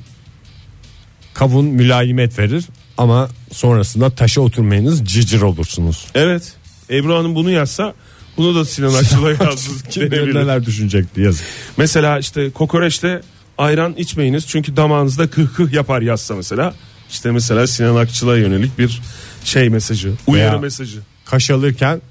Kavun 1.35 1.64
mülayimet 1.64 2.38
verir 2.38 2.64
ama 2.98 3.28
sonrasında 3.52 4.11
taşa 4.11 4.40
oturmayınız 4.40 5.04
cicir 5.04 5.40
olursunuz. 5.40 6.06
Evet. 6.14 6.52
Ebru 6.90 7.14
Hanım 7.14 7.35
bunu 7.35 7.50
yazsa 7.50 7.94
bunu 8.36 8.54
da 8.54 8.64
Sinan 8.64 8.94
Akçı'da 8.94 9.30
yazdı. 9.44 9.70
Kim 9.90 10.02
bilir 10.02 10.10
denebilir. 10.16 10.34
neler 10.34 10.66
düşünecekti 10.66 11.20
yazık. 11.20 11.44
Mesela 11.76 12.18
işte 12.18 12.50
kokoreçte 12.50 13.20
ayran 13.58 13.94
içmeyiniz 13.94 14.46
çünkü 14.46 14.76
damağınızda 14.76 15.30
kıh 15.30 15.54
kıh 15.56 15.72
yapar 15.72 16.02
yazsa 16.02 16.34
mesela. 16.34 16.74
İşte 17.10 17.30
mesela 17.30 17.66
Sinan 17.66 17.96
Akçıl'a 17.96 18.36
yönelik 18.36 18.78
bir 18.78 19.00
şey 19.44 19.68
mesajı, 19.68 20.12
uyarı 20.26 20.52
Veya- 20.52 20.60
mesajı 20.60 20.98
Kaş 21.24 21.50
alırken 21.50 22.02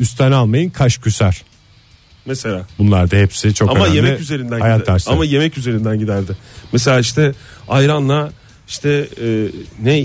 üstten 0.00 0.32
almayın 0.32 0.70
kaş 0.70 0.98
küser. 0.98 1.42
mesela. 2.26 2.66
Bunlar 2.78 3.10
da 3.10 3.16
hepsi 3.16 3.54
çok 3.54 3.70
Ama 3.70 3.84
önemli. 3.84 3.96
yemek 3.96 4.20
üzerinden 4.20 4.60
hayat 4.60 4.80
gider. 4.80 4.94
dersleri. 4.94 5.14
Ama 5.14 5.24
yemek 5.24 5.58
üzerinden 5.58 5.98
giderdi. 5.98 6.32
Mesela 6.72 7.00
işte 7.00 7.32
ayranla 7.68 8.32
işte 8.68 9.08
e, 9.22 9.48
ne 9.82 10.00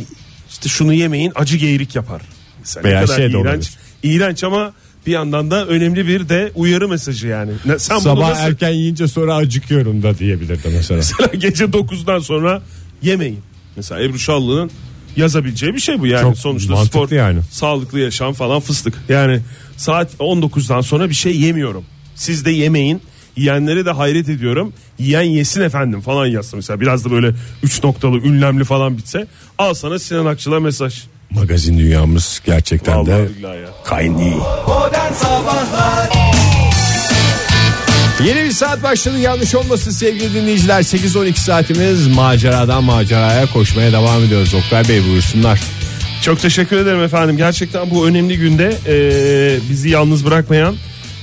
işte 0.49 0.69
şunu 0.69 0.93
yemeyin 0.93 1.31
acı 1.35 1.57
geğirik 1.57 1.95
yapar. 1.95 2.21
Mesela 2.59 2.83
Veya 2.83 2.99
ne 2.99 3.05
kadar 3.05 3.15
şey 3.17 3.25
de 3.25 3.29
iğrenç. 3.29 3.45
olabilir. 3.45 3.71
İğrenç 4.03 4.43
ama 4.43 4.73
bir 5.07 5.11
yandan 5.11 5.51
da 5.51 5.65
önemli 5.67 6.07
bir 6.07 6.29
de 6.29 6.51
uyarı 6.55 6.87
mesajı 6.87 7.27
yani. 7.27 7.51
Sen 7.77 7.99
Sabah 7.99 8.29
nasıl- 8.29 8.43
erken 8.43 8.69
yiyince 8.69 9.07
sonra 9.07 9.35
acıkıyorum 9.35 10.03
da 10.03 10.17
diyebilirdi 10.17 10.69
mesela. 10.73 10.97
Mesela 10.97 11.29
gece 11.37 11.65
9'dan 11.65 12.19
sonra 12.19 12.61
yemeyin. 13.01 13.39
Mesela 13.75 14.03
Ebru 14.03 14.19
Şallı'nın 14.19 14.71
yazabileceği 15.15 15.73
bir 15.73 15.79
şey 15.79 15.99
bu 15.99 16.07
yani. 16.07 16.21
Çok 16.21 16.37
Sonuçta 16.37 16.85
spor, 16.85 17.11
yani. 17.11 17.39
sağlıklı 17.51 17.99
yaşam 17.99 18.33
falan 18.33 18.59
fıstık. 18.59 18.93
Yani 19.09 19.39
saat 19.77 20.13
19'dan 20.19 20.81
sonra 20.81 21.09
bir 21.09 21.15
şey 21.15 21.37
yemiyorum. 21.41 21.83
Siz 22.15 22.45
de 22.45 22.51
yemeyin. 22.51 23.01
Yiyenlere 23.37 23.85
de 23.85 23.91
hayret 23.91 24.29
ediyorum. 24.29 24.73
Yiyen 24.99 25.21
yesin 25.21 25.61
efendim 25.61 26.01
falan 26.01 26.25
yazsa 26.25 26.57
mesela. 26.57 26.81
Biraz 26.81 27.05
da 27.05 27.11
böyle 27.11 27.31
3 27.63 27.83
noktalı 27.83 28.17
ünlemli 28.17 28.63
falan 28.63 28.97
bitse. 28.97 29.27
Al 29.57 29.73
sana 29.73 29.99
Sinan 29.99 30.25
Akçıl'a 30.25 30.59
mesaj. 30.59 31.03
Magazin 31.35 31.77
dünyamız 31.79 32.41
gerçekten 32.45 33.05
de 33.05 33.13
Vallahi 33.13 33.61
ya. 33.61 33.69
kaynıyor. 33.85 34.41
Yeni 38.25 38.43
bir 38.45 38.51
saat 38.51 38.83
başladı 38.83 39.19
yanlış 39.19 39.55
olmasın 39.55 39.91
sevgili 39.91 40.33
dinleyiciler 40.33 40.81
8-12 40.81 41.33
saatimiz 41.35 42.07
maceradan 42.07 42.83
maceraya 42.83 43.45
koşmaya 43.45 43.91
devam 43.91 44.23
ediyoruz 44.23 44.53
Oktay 44.53 44.89
Bey 44.89 45.03
buyursunlar. 45.09 45.59
Çok 46.21 46.41
teşekkür 46.41 46.77
ederim 46.77 47.03
efendim. 47.03 47.37
Gerçekten 47.37 47.89
bu 47.91 48.07
önemli 48.07 48.37
günde 48.37 48.77
e, 48.87 49.69
bizi 49.69 49.89
yalnız 49.89 50.25
bırakmayan 50.25 50.75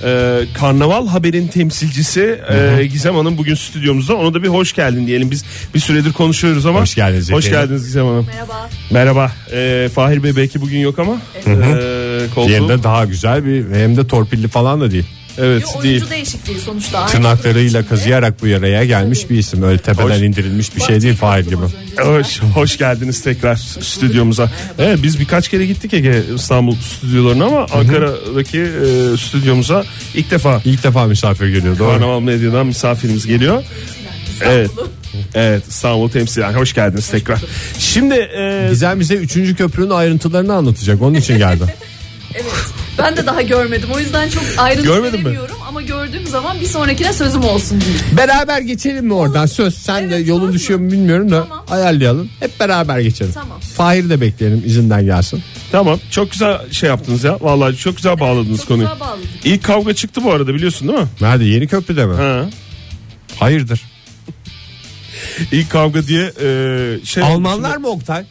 e, 0.04 0.40
Karnaval 0.54 1.06
Haber'in 1.06 1.48
temsilcisi 1.48 2.40
e, 2.80 2.86
Gizem 2.86 3.14
Hanım 3.14 3.38
bugün 3.38 3.54
stüdyomuzda. 3.54 4.16
Ona 4.16 4.34
da 4.34 4.42
bir 4.42 4.48
hoş 4.48 4.72
geldin 4.72 5.06
diyelim. 5.06 5.30
Biz 5.30 5.44
bir 5.74 5.80
süredir 5.80 6.12
konuşuyoruz 6.12 6.66
ama. 6.66 6.80
Hoş 6.80 6.94
geldiniz 6.94 7.32
Hoş 7.32 7.46
efendim. 7.46 7.62
geldiniz 7.68 7.86
Gizem 7.86 8.06
Hanım. 8.06 8.26
Merhaba. 8.26 8.70
Merhaba. 8.90 9.32
E, 9.52 9.88
Fahir 9.94 10.22
Bey 10.22 10.36
belki 10.36 10.60
bugün 10.60 10.78
yok 10.78 10.98
ama. 10.98 11.12
E, 11.46 12.26
koltuğu- 12.34 12.82
daha 12.82 13.04
güzel 13.04 13.44
bir 13.44 13.64
hem 13.74 13.96
de 13.96 14.06
torpilli 14.06 14.48
falan 14.48 14.80
da 14.80 14.90
değil. 14.90 15.06
Evet 15.38 15.62
Bir 15.78 15.82
değil. 15.82 15.94
oyuncu 15.94 16.10
değişikliği 16.10 16.60
sonuçta. 16.60 17.06
Tırnaklarıyla 17.06 17.86
kazıyarak 17.86 18.42
bu 18.42 18.46
yaraya 18.46 18.84
gelmiş 18.84 19.30
bir 19.30 19.38
isim. 19.38 19.62
Öyle 19.62 19.78
tepeden 19.78 20.08
Hoş. 20.08 20.18
indirilmiş 20.22 20.76
bir 20.76 20.80
şey 20.80 21.02
değil 21.02 21.16
Fahir 21.16 21.44
gibi. 21.44 21.56
Hoş, 22.04 22.40
hoş 22.40 22.78
geldiniz 22.78 23.22
tekrar 23.22 23.56
stüdyomuza. 23.56 24.50
Evet 24.78 24.98
biz 25.02 25.20
birkaç 25.20 25.48
kere 25.48 25.66
gittik 25.66 25.94
Ege 25.94 26.22
İstanbul 26.36 26.76
stüdyolarına 26.76 27.44
ama 27.44 27.66
Ankara'daki 27.72 28.58
e, 28.60 29.16
stüdyomuza 29.16 29.84
ilk 30.14 30.30
defa 30.30 30.62
İlk 30.64 30.84
defa 30.84 31.06
misafir 31.06 31.46
geliyor 31.48 31.78
doğru. 31.78 31.90
Karnaval 31.90 32.20
Medya'dan 32.20 32.66
misafirimiz 32.66 33.26
geliyor. 33.26 33.62
Evet. 34.42 34.70
Evet 35.34 35.64
İstanbul 35.68 36.08
temsilen 36.10 36.52
hoş 36.52 36.74
geldiniz 36.74 37.08
tekrar. 37.08 37.40
Şimdi 37.78 38.14
e, 38.14 38.66
Gizem 38.70 39.00
bize 39.00 39.14
3. 39.14 39.56
köprünün 39.56 39.90
ayrıntılarını 39.90 40.54
anlatacak 40.54 41.02
onun 41.02 41.14
için 41.14 41.38
geldi. 41.38 41.64
Evet. 42.34 42.79
Ben 43.02 43.16
de 43.16 43.26
daha 43.26 43.42
görmedim. 43.42 43.88
O 43.94 43.98
yüzden 43.98 44.28
çok 44.28 44.42
ayrıntı 44.58 44.86
Görmedin 44.86 45.18
mi? 45.18 45.24
veremiyorum 45.24 45.56
ama 45.68 45.82
gördüğüm 45.82 46.26
zaman 46.26 46.60
bir 46.60 46.66
sonrakine 46.66 47.12
sözüm 47.12 47.44
olsun 47.44 47.80
diye. 47.80 48.16
Beraber 48.16 48.60
geçelim 48.60 49.06
mi 49.06 49.14
oradan 49.14 49.46
söz 49.46 49.74
sen 49.74 50.10
de 50.10 50.16
Evet, 50.16 50.28
yolun 50.28 50.40
olur 50.44 50.52
düşüyor 50.52 50.80
mu? 50.80 50.90
bilmiyorum 50.90 51.30
da 51.30 51.42
Tamam. 51.48 51.64
ayarlayalım 51.70 52.28
hep 52.40 52.60
beraber 52.60 52.98
geçelim. 53.00 53.32
Tamam. 53.32 53.60
Fahir'i 53.60 54.10
de 54.10 54.20
bekleyelim 54.20 54.62
izinden 54.66 55.04
gelsin. 55.04 55.42
Tamam 55.72 56.00
çok 56.10 56.30
güzel 56.32 56.72
şey 56.72 56.88
yaptınız 56.88 57.24
ya. 57.24 57.38
Vallahi 57.40 57.76
çok 57.76 57.96
güzel 57.96 58.20
bağladınız 58.20 58.58
Çok 58.58 58.68
konuyu. 58.68 58.88
güzel 58.88 59.00
bağladık. 59.00 59.26
İlk 59.44 59.64
kavga 59.64 59.94
çıktı 59.94 60.24
bu 60.24 60.32
arada 60.32 60.54
biliyorsun 60.54 60.88
değil 60.88 60.98
mi? 61.00 61.06
Nerede 61.20 61.44
yeni 61.44 61.66
köprüde 61.66 62.06
mi? 62.06 62.14
Ha. 62.14 62.44
Hayırdır? 63.38 63.80
İlk 65.52 65.70
kavga 65.70 66.06
diye 66.06 66.32
e, 66.42 67.04
şey 67.04 67.22
Almanlar 67.22 67.76
mı 67.76 67.88
Oktay? 67.88 68.24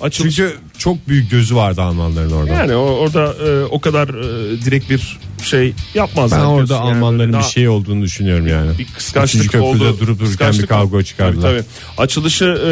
Açılış 0.00 0.36
Çünkü 0.36 0.56
çok 0.78 1.08
büyük 1.08 1.30
gözü 1.30 1.56
vardı 1.56 1.82
Almanların 1.82 2.30
orada. 2.32 2.52
yani 2.52 2.74
o, 2.74 2.80
orada 2.80 3.34
e, 3.48 3.64
o 3.64 3.80
kadar 3.80 4.08
e, 4.08 4.62
direkt 4.64 4.90
bir 4.90 5.18
şey 5.42 5.74
yapmazlar. 5.94 6.40
ben 6.40 6.44
orada 6.44 6.74
yani. 6.74 6.84
Almanların 6.84 7.32
Daha 7.32 7.40
bir 7.42 7.46
şey 7.46 7.68
olduğunu 7.68 8.02
düşünüyorum 8.02 8.46
yani. 8.46 8.78
bir 8.78 8.86
kıskançlık 8.86 9.44
İkinci 9.44 9.48
köprüde 9.52 9.84
oldu. 9.84 10.00
durup 10.00 10.20
dururken 10.20 10.52
bir 10.52 10.66
kavga 10.66 11.02
çıkardılar. 11.02 11.42
Tabii, 11.50 11.60
tabii. 11.60 12.02
Açılışı 12.02 12.44
e, 12.44 12.70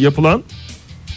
yapılan 0.00 0.42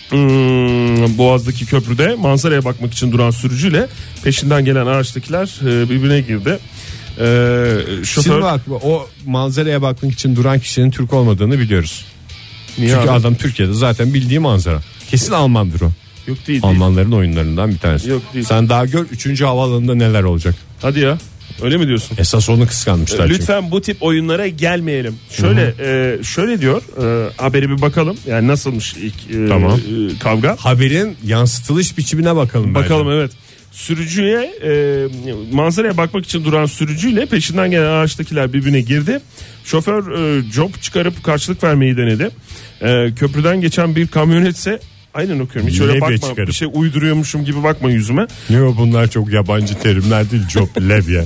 hmm, 0.10 1.18
Boğaz'daki 1.18 1.66
köprüde 1.66 2.16
manzaraya 2.16 2.66
bakmak 2.66 2.94
için 2.94 3.12
duran 3.12 3.32
sürücüyle 3.32 3.88
peşinden 4.24 4.66
gelen 4.66 4.86
araçtakiler 4.86 5.50
e, 5.62 5.90
birbirine 5.90 6.22
girdi. 6.22 6.60
E, 7.20 8.06
şoför 8.06 8.24
Şimdi 8.32 8.42
bak 8.42 8.62
o 8.84 9.08
manzaraya 9.26 9.82
bakmak 9.82 10.14
için 10.14 10.36
duran 10.36 10.60
kişinin 10.60 10.92
Türk 10.92 11.14
olmadığını 11.14 11.60
biliyoruz. 11.60 12.06
Niye 12.78 12.90
Çünkü 12.90 13.04
abi? 13.04 13.12
adam 13.12 13.36
Türkiye'de 13.36 13.74
zaten 13.74 14.14
bildiği 14.14 14.40
manzara. 14.40 14.82
Kesin 15.10 15.32
Almandır 15.34 15.82
o. 15.82 15.92
yok 16.28 16.38
değil. 16.48 16.60
Almanların 16.64 17.12
oyunlarından 17.12 17.70
bir 17.72 17.78
tanesi. 17.78 18.10
Yok, 18.10 18.22
değil. 18.34 18.46
Sen 18.46 18.70
daha 18.70 18.86
gör 18.86 19.06
3. 19.12 19.42
havaalanında 19.42 19.96
neler 19.96 20.24
olacak. 20.24 20.56
Hadi 20.82 21.00
ya. 21.00 21.18
Öyle 21.62 21.78
mi 21.78 21.88
diyorsun? 21.88 22.18
Esas 22.20 22.50
onu 22.50 22.68
kıskanmışlar 22.68 23.28
çünkü. 23.28 23.40
Lütfen 23.40 23.72
bu 23.72 23.82
tip 23.82 24.04
oyunlara 24.04 24.48
gelmeyelim. 24.48 25.16
Şöyle 25.30 25.74
e, 25.80 26.24
şöyle 26.24 26.62
diyor. 26.62 26.82
E, 27.04 27.30
haberi 27.38 27.70
bir 27.70 27.82
bakalım. 27.82 28.18
Yani 28.28 28.48
nasılmış 28.48 28.94
ilk 28.94 29.36
e, 29.36 29.48
Tamam. 29.50 29.72
e, 29.80 30.20
kavga? 30.20 30.56
Haberin 30.60 31.18
yansıtılış 31.26 31.98
biçimine 31.98 32.36
bakalım. 32.36 32.76
Bakalım 32.76 33.08
bence. 33.08 33.18
evet. 33.18 33.32
Sürücüye 33.72 34.40
e, 34.64 34.72
manzaraya 35.54 35.98
bakmak 35.98 36.26
için 36.26 36.46
duran 36.46 36.66
sürücüyle 36.66 37.26
peşinden 37.26 37.72
gelen 37.72 37.86
araçtakiler 37.86 38.54
birbirine 38.54 38.82
girdi. 38.82 39.20
Şoför 39.64 40.12
e, 40.40 40.44
job 40.52 40.70
çıkarıp 40.82 41.24
karşılık 41.24 41.64
vermeyi 41.64 41.98
denedi. 41.98 42.30
E, 42.82 43.14
köprüden 43.16 43.62
geçen 43.62 43.96
bir 43.96 44.08
kamyonetse 44.08 44.80
aynen 45.18 45.40
okuyorum. 45.40 45.72
Hiç 45.72 45.80
öyle 45.82 45.92
Levye 45.92 46.02
bakma. 46.02 46.18
çıkarıp. 46.18 46.48
Bir 46.48 46.54
şey 46.54 46.68
uyduruyormuşum 46.74 47.46
gibi 47.46 47.64
bakma 47.64 47.90
yüzüme. 47.92 48.28
Ne 48.50 48.64
o 48.64 48.78
bunlar 48.78 49.08
çok 49.08 49.34
yabancı 49.34 49.80
terimler 49.80 50.32
değil. 50.32 50.44
Job 50.50 50.68
levye. 50.90 51.24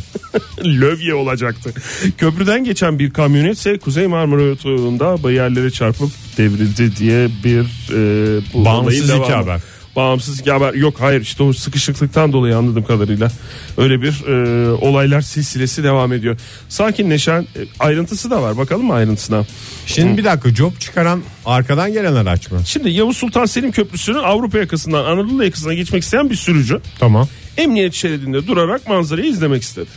Lövye 0.65 1.13
olacaktı. 1.13 1.73
Köprüden 2.17 2.63
geçen 2.63 2.99
bir 2.99 3.09
kamyonetse 3.11 3.77
Kuzey 3.77 4.07
Marmara 4.07 4.51
Otoyolu'nda 4.51 5.23
bariyerlere 5.23 5.71
çarpıp 5.71 6.09
devrildi 6.37 6.95
diye 6.95 7.27
bir 7.43 7.59
e, 7.93 8.41
bu 8.53 8.65
Bağımsız 8.65 9.09
devamı. 9.09 9.33
haber. 9.35 9.61
Bağımsız 9.95 10.47
haber 10.47 10.73
yok 10.73 10.95
hayır 10.99 11.21
işte 11.21 11.43
o 11.43 11.53
sıkışıklıktan 11.53 12.33
dolayı 12.33 12.57
anladığım 12.57 12.83
kadarıyla 12.83 13.31
öyle 13.77 14.01
bir 14.01 14.25
e, 14.27 14.71
olaylar 14.71 15.21
silsilesi 15.21 15.83
devam 15.83 16.13
ediyor. 16.13 16.37
Sakinleşen 16.69 17.41
e, 17.41 17.59
ayrıntısı 17.79 18.31
da 18.31 18.41
var 18.41 18.57
bakalım 18.57 18.85
mı 18.85 18.93
ayrıntısına. 18.93 19.45
Şimdi 19.85 20.17
bir 20.17 20.23
dakika 20.23 20.49
job 20.49 20.71
çıkaran 20.79 21.21
arkadan 21.45 21.93
gelen 21.93 22.15
araç 22.15 22.51
mı? 22.51 22.59
Şimdi 22.65 22.89
Yavuz 22.89 23.17
Sultan 23.17 23.45
Selim 23.45 23.71
Köprüsü'nün 23.71 24.23
Avrupa 24.23 24.57
yakasından 24.57 25.05
Anadolu 25.05 25.43
yakasına 25.43 25.73
geçmek 25.73 26.03
isteyen 26.03 26.29
bir 26.29 26.35
sürücü 26.35 26.81
Tamam. 26.99 27.27
Emniyet 27.57 27.93
şeridinde 27.93 28.47
durarak 28.47 28.87
manzarayı 28.87 29.27
izlemek 29.27 29.63
istedi. 29.63 29.89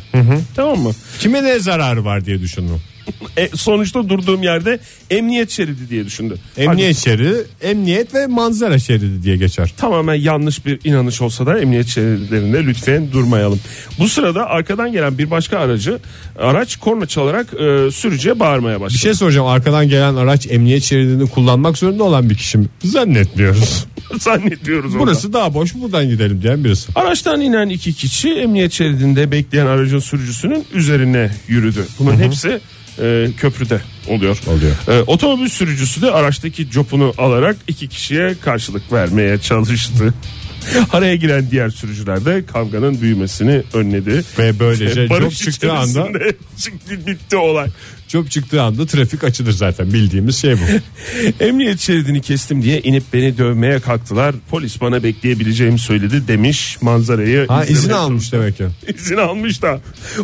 Tamam 0.56 0.78
mı? 0.78 0.90
Kime 1.20 1.44
ne 1.44 1.58
zararı 1.58 2.04
var 2.04 2.24
diye 2.24 2.40
düşündüm. 2.40 2.80
E, 3.36 3.48
sonuçta 3.54 4.08
durduğum 4.08 4.42
yerde 4.42 4.78
emniyet 5.10 5.50
şeridi 5.50 5.88
diye 5.88 6.06
düşündü. 6.06 6.36
Emniyet 6.56 6.96
şeridi, 6.96 7.46
emniyet 7.62 8.14
ve 8.14 8.26
manzara 8.26 8.78
şeridi 8.78 9.22
diye 9.22 9.36
geçer. 9.36 9.74
tamamen 9.76 10.14
yanlış 10.14 10.66
bir 10.66 10.80
inanış 10.84 11.22
olsa 11.22 11.46
da 11.46 11.58
emniyet 11.58 11.86
şeritlerinde 11.86 12.64
lütfen 12.66 13.12
durmayalım. 13.12 13.60
Bu 13.98 14.08
sırada 14.08 14.46
arkadan 14.46 14.92
gelen 14.92 15.18
bir 15.18 15.30
başka 15.30 15.58
aracı 15.58 15.98
araç 16.38 16.76
korna 16.76 17.06
çalarak 17.06 17.46
e, 17.54 17.90
sürücüye 17.90 18.40
bağırmaya 18.40 18.80
başladı. 18.80 18.94
Bir 18.94 19.02
şey 19.02 19.14
soracağım 19.14 19.46
arkadan 19.46 19.88
gelen 19.88 20.14
araç 20.14 20.46
emniyet 20.50 20.82
şeridini 20.82 21.30
kullanmak 21.30 21.78
zorunda 21.78 22.04
olan 22.04 22.30
bir 22.30 22.34
kişi 22.34 22.58
mi? 22.58 22.66
Zannetmiyoruz. 22.84 23.86
zannediyoruz 24.20 24.94
orada. 24.94 25.06
Burası 25.06 25.32
daha 25.32 25.54
boş 25.54 25.74
buradan 25.74 26.08
gidelim 26.08 26.42
diyen 26.42 26.64
birisi. 26.64 26.92
Araçtan 26.94 27.40
inen 27.40 27.68
iki 27.68 27.92
kişi 27.92 28.28
emniyet 28.34 28.72
şeridinde 28.72 29.30
bekleyen 29.30 29.66
aracın 29.66 29.98
sürücüsünün 29.98 30.64
üzerine 30.72 31.30
yürüdü. 31.48 31.86
Bunların 31.98 32.18
hepsi 32.18 32.60
e, 32.98 33.28
köprüde 33.36 33.80
oluyor. 34.08 34.38
Oluyor. 34.46 34.72
E, 34.88 35.02
otomobil 35.02 35.48
sürücüsü 35.48 36.02
de 36.02 36.10
araçtaki 36.10 36.70
copunu 36.70 37.14
alarak 37.18 37.56
iki 37.68 37.88
kişiye 37.88 38.34
karşılık 38.40 38.92
vermeye 38.92 39.38
çalıştı. 39.38 40.14
Araya 40.92 41.14
giren 41.16 41.50
diğer 41.50 41.70
sürücüler 41.70 42.24
de 42.24 42.44
kavganın 42.46 43.00
büyümesini 43.00 43.62
önledi. 43.74 44.24
Ve 44.38 44.58
böylece 44.58 45.10
Barış 45.10 45.38
job 45.38 45.44
çıktığı 45.44 45.72
anda 45.72 46.08
çıktı 46.58 47.06
bitti 47.06 47.36
olay. 47.36 47.68
Job 48.14 48.28
çıktığı 48.28 48.62
anda 48.62 48.86
trafik 48.86 49.24
açılır 49.24 49.52
zaten 49.52 49.92
bildiğimiz 49.92 50.36
şey 50.36 50.54
bu. 50.54 50.64
Emniyet 51.44 51.80
şeridini 51.80 52.20
kestim 52.20 52.62
diye 52.62 52.80
inip 52.80 53.02
beni 53.12 53.38
dövmeye 53.38 53.80
kalktılar. 53.80 54.34
Polis 54.50 54.80
bana 54.80 55.02
bekleyebileceğimi 55.02 55.78
söyledi 55.78 56.28
demiş 56.28 56.78
manzarayı. 56.82 57.46
Ha 57.46 57.64
izin 57.64 57.74
izlemeye 57.74 57.98
almış 57.98 58.32
demek 58.32 58.56
ki. 58.56 58.64
İzin 58.98 59.16
almış 59.16 59.62
da. 59.62 59.80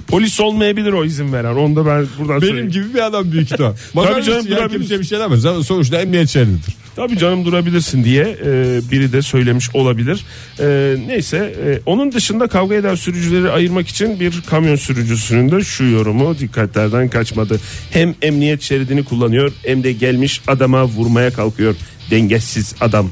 Polis 0.09 0.41
olmayabilir 0.41 0.93
o 0.93 1.05
izin 1.05 1.33
veren. 1.33 1.55
Onu 1.55 1.77
da 1.77 1.87
ben 1.87 2.07
buradan 2.19 2.43
Benim 2.43 2.53
söyleyeyim. 2.53 2.71
gibi 2.71 2.95
bir 2.95 3.07
adam 3.07 3.33
büyük 3.33 3.53
ihtimal. 3.53 3.73
Bakar 3.97 4.13
Tabii 4.13 4.25
canım, 4.25 4.39
mısın 4.39 4.57
ya 4.57 4.69
kimse 4.69 5.01
bir 5.01 5.05
şey 5.05 5.19
demez. 5.19 5.41
Zaten 5.41 5.63
Sonuçta 5.63 6.01
emniyet 6.01 6.29
şerididir. 6.29 6.75
Tabii 6.97 7.19
canım 7.19 7.45
durabilirsin 7.45 8.05
diye 8.05 8.23
e, 8.45 8.81
biri 8.91 9.13
de 9.13 9.23
söylemiş 9.23 9.75
olabilir. 9.75 10.25
E, 10.61 10.97
neyse 11.07 11.37
e, 11.37 11.81
onun 11.87 12.13
dışında 12.13 12.47
kavga 12.47 12.75
eden 12.75 12.95
sürücüleri 12.95 13.51
ayırmak 13.51 13.89
için 13.89 14.21
bir 14.21 14.43
kamyon 14.51 14.77
sürücüsünün 14.77 15.51
de 15.51 15.65
şu 15.65 15.85
yorumu 15.85 16.39
dikkatlerden 16.39 17.09
kaçmadı. 17.09 17.61
Hem 17.91 18.15
emniyet 18.23 18.63
şeridini 18.63 19.05
kullanıyor 19.05 19.53
hem 19.65 19.85
de 19.85 19.93
gelmiş 19.93 20.41
adama 20.47 20.85
vurmaya 20.85 21.33
kalkıyor. 21.33 21.75
Dengesiz 22.11 22.75
adam 22.81 23.11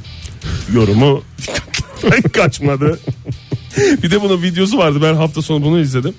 yorumu 0.75 1.23
dikkatlerden 1.39 2.23
kaçmadı. 2.33 2.99
bir 4.03 4.11
de 4.11 4.23
bunun 4.23 4.43
videosu 4.43 4.79
vardı 4.79 4.99
ben 5.03 5.15
hafta 5.15 5.43
sonu 5.43 5.65
bunu 5.65 5.81
izledim. 5.81 6.15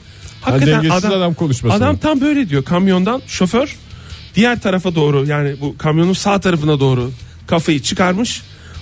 dengesiz 0.65 1.05
adam 1.05 1.33
konuşması 1.33 1.75
Adam 1.75 1.97
tam 1.97 2.21
böyle 2.21 2.49
diyor 2.49 2.63
kamyondan 2.63 3.21
şoför 3.27 3.75
diğer 4.35 4.61
tarafa 4.61 4.95
doğru 4.95 5.25
yani 5.25 5.55
bu 5.61 5.77
kamyonun 5.77 6.13
sağ 6.13 6.39
tarafına 6.39 6.79
doğru 6.79 7.11
kafayı 7.49 7.79
çıkarmış. 7.81 8.41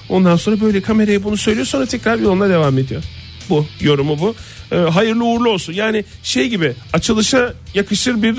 Ondan 0.10 0.36
sonra 0.36 0.62
böyle 0.62 0.82
kameraya 0.82 1.24
bunu 1.24 1.38
söylüyor 1.38 1.66
sonra 1.66 1.86
tekrar 1.86 2.18
yoluna 2.20 2.50
devam 2.50 2.78
ediyor. 2.78 3.04
Bu 3.50 3.66
yorumu 3.82 4.20
bu. 4.20 4.36
Ee, 4.72 4.76
hayırlı 4.76 5.24
uğurlu 5.24 5.50
olsun. 5.50 5.74
Yani 5.74 6.06
şey 6.24 6.50
gibi 6.50 6.74
açılışa 6.94 7.54
yakışır 7.74 8.24
bir 8.24 8.36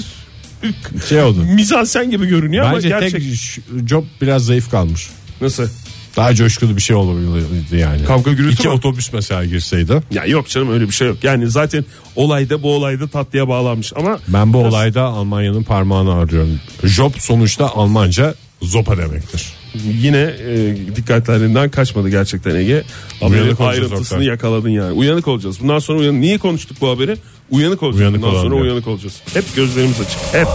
Şey 1.08 1.22
oldu. 1.22 1.38
mizansen 1.54 2.10
gibi 2.10 2.26
görünüyor 2.26 2.64
ama 2.66 2.76
Bence 2.76 2.88
gerçek. 2.88 3.10
tek 3.12 3.88
job 3.88 4.04
biraz 4.20 4.44
zayıf 4.44 4.70
kalmış. 4.70 5.08
Nasıl? 5.40 5.68
Daha 6.16 6.34
coşkulu 6.34 6.76
bir 6.76 6.82
şey 6.82 6.96
olabilirdi 6.96 7.76
yani. 7.76 8.04
Kavga 8.04 8.32
gürültü 8.32 8.54
İki 8.54 8.68
mü? 8.68 8.74
otobüs 8.74 9.12
mesela 9.12 9.44
girseydi. 9.44 10.00
Ya 10.10 10.24
yok 10.24 10.48
canım 10.48 10.72
öyle 10.72 10.86
bir 10.88 10.92
şey 10.92 11.08
yok. 11.08 11.24
Yani 11.24 11.50
zaten 11.50 11.84
olayda 12.16 12.62
bu 12.62 12.74
olayda 12.74 13.06
tatlıya 13.08 13.48
bağlanmış 13.48 13.92
ama 13.96 14.18
Ben 14.28 14.52
bu 14.52 14.58
olayda 14.58 15.02
Almanya'nın 15.02 15.62
parmağını 15.62 16.14
arıyorum. 16.14 16.60
Job 16.84 17.12
sonuçta 17.18 17.66
Almanca 17.74 18.34
zopa 18.62 18.96
demektir. 18.98 19.46
Yine 19.74 20.18
e, 20.48 20.76
dikkatlerinden 20.96 21.70
kaçmadı 21.70 22.08
gerçekten 22.08 22.54
Ege. 22.54 22.82
Haberin 23.20 23.32
Uyanık 23.42 23.60
olacağız 23.60 23.92
ayrıntısını 23.92 24.24
yakaladın 24.24 24.68
yani. 24.68 24.92
Uyanık 24.92 25.28
olacağız. 25.28 25.60
Bundan 25.62 25.78
sonra 25.78 25.98
uyanık. 25.98 26.20
Niye 26.20 26.38
konuştuk 26.38 26.76
bu 26.80 26.88
haberi? 26.88 27.16
Uyanık 27.50 27.82
olacağız. 27.82 28.00
Uyanık 28.00 28.22
Bundan 28.22 28.34
sonra 28.34 28.50
diyor. 28.50 28.60
uyanık 28.60 28.86
olacağız. 28.86 29.14
Hep 29.34 29.56
gözlerimiz 29.56 30.00
açık. 30.00 30.18
Hep. 30.32 30.46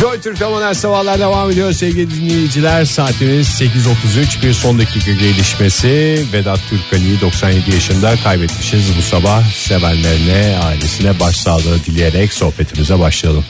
Joy 0.00 0.20
Türk'te 0.20 0.48
modern 0.48 0.72
sabahlar 0.72 1.18
devam 1.18 1.50
ediyor 1.50 1.72
sevgili 1.72 2.10
dinleyiciler. 2.10 2.84
Saatimiz 2.84 3.48
8.33 3.48 4.42
bir 4.42 4.52
son 4.52 4.78
dakika 4.78 5.12
gelişmesi. 5.12 6.24
Vedat 6.32 6.60
Türkali'yi 6.70 7.20
97 7.20 7.70
yaşında 7.74 8.16
kaybetmişiz 8.24 8.96
bu 8.98 9.02
sabah. 9.02 9.50
Sevenlerine, 9.50 10.58
ailesine 10.64 11.20
başsağlığı 11.20 11.84
dileyerek 11.86 12.32
sohbetimize 12.32 12.98
başlayalım. 12.98 13.44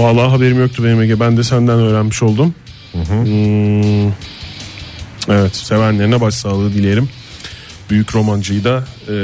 Vallahi 0.00 0.30
haberim 0.30 0.60
yoktu 0.60 0.84
benim 0.84 1.02
Ege. 1.02 1.20
Ben 1.20 1.36
de 1.36 1.44
senden 1.44 1.78
öğrenmiş 1.78 2.22
oldum. 2.22 2.54
Hmm. 2.92 4.08
Evet 5.28 5.56
sevenlerine 5.56 6.20
başsağlığı 6.20 6.74
dileyelim. 6.74 7.08
Büyük 7.90 8.14
romancıyı 8.14 8.64
da 8.64 8.84
e, 9.08 9.14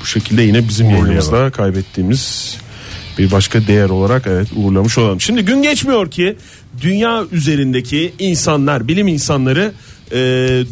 bu 0.00 0.06
şekilde 0.06 0.42
yine 0.42 0.68
bizim 0.68 0.86
Uğurlayalım. 0.86 1.06
yayınımızda 1.06 1.50
kaybettiğimiz 1.50 2.56
bir 3.18 3.30
başka 3.30 3.66
değer 3.66 3.88
olarak 3.88 4.26
evet 4.26 4.48
uğurlamış 4.56 4.98
olalım. 4.98 5.20
Şimdi 5.20 5.44
gün 5.44 5.62
geçmiyor 5.62 6.10
ki 6.10 6.36
dünya 6.80 7.24
üzerindeki 7.32 8.12
insanlar, 8.18 8.88
bilim 8.88 9.08
insanları 9.08 9.72
e, 10.12 10.18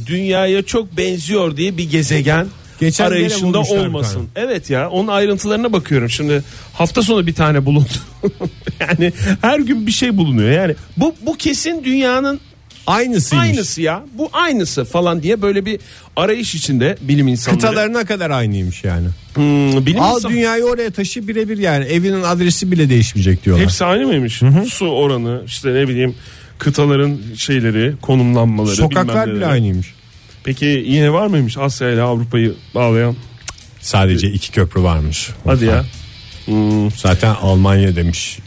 dünyaya 0.07 0.63
çok 0.63 0.97
benziyor 0.97 1.57
diye 1.57 1.79
bir 1.79 1.91
gezegen 1.91 2.47
Geçen 2.81 3.05
arayışında 3.05 3.61
olmasın. 3.61 4.29
Evet 4.37 4.71
ya 4.71 4.91
onun 4.91 5.09
ayrıntılarına 5.09 5.73
bakıyorum. 5.73 6.11
Şimdi 6.11 6.43
hafta 6.73 7.03
sonu 7.03 7.27
bir 7.27 7.35
tane 7.35 7.67
bulundu. 7.67 7.89
yani 8.81 9.13
her 9.41 9.59
gün 9.59 9.87
bir 9.87 9.93
şey 9.93 10.17
bulunuyor. 10.17 10.51
Yani 10.51 10.75
bu 10.97 11.15
bu 11.27 11.37
kesin 11.37 11.85
dünyanın 11.85 12.41
Aynısıymış. 12.87 13.47
aynısı 13.47 13.83
ya. 13.83 14.05
Bu 14.19 14.29
aynısı 14.33 14.85
falan 14.85 15.23
diye 15.23 15.43
böyle 15.43 15.67
bir 15.67 15.81
arayış 16.17 16.55
içinde 16.55 16.97
bilim 17.01 17.29
insanları. 17.29 17.61
Kıtalarına 17.61 18.05
kadar 18.05 18.31
aynıymış 18.31 18.85
yani. 18.85 19.09
Hmm, 19.35 19.87
bilim 19.87 20.01
Al 20.01 20.17
insan- 20.17 20.33
dünyayı 20.33 20.65
oraya 20.65 20.91
taşı 20.91 21.29
birebir 21.29 21.59
yani. 21.59 21.85
Evinin 21.85 22.23
adresi 22.23 22.73
bile 22.73 22.91
değişmeyecek 22.91 23.45
diyorlar. 23.45 23.65
Hepsi 23.65 23.85
aynı 23.85 24.07
mıymış? 24.07 24.43
Su 24.69 24.87
oranı 24.87 25.43
işte 25.47 25.75
ne 25.75 25.89
bileyim 25.89 26.15
kıtaların 26.59 27.19
şeyleri 27.37 27.95
konumlanmaları 28.03 28.77
Sokaklar 28.77 29.35
bile 29.35 29.47
aynıymış. 29.47 29.95
Peki 30.47 30.85
yine 30.87 31.13
var 31.13 31.27
mıymış 31.27 31.59
Asya 31.59 31.91
ile 31.91 32.03
Avrupa'yı 32.03 32.55
bağlayan? 32.75 33.17
Sadece 33.81 34.31
iki 34.31 34.53
köprü 34.53 34.83
varmış. 34.83 35.31
Hadi 35.45 35.65
ya. 35.65 35.85
Zaten 36.97 37.35
Almanya 37.35 37.97
demiş. 37.97 38.39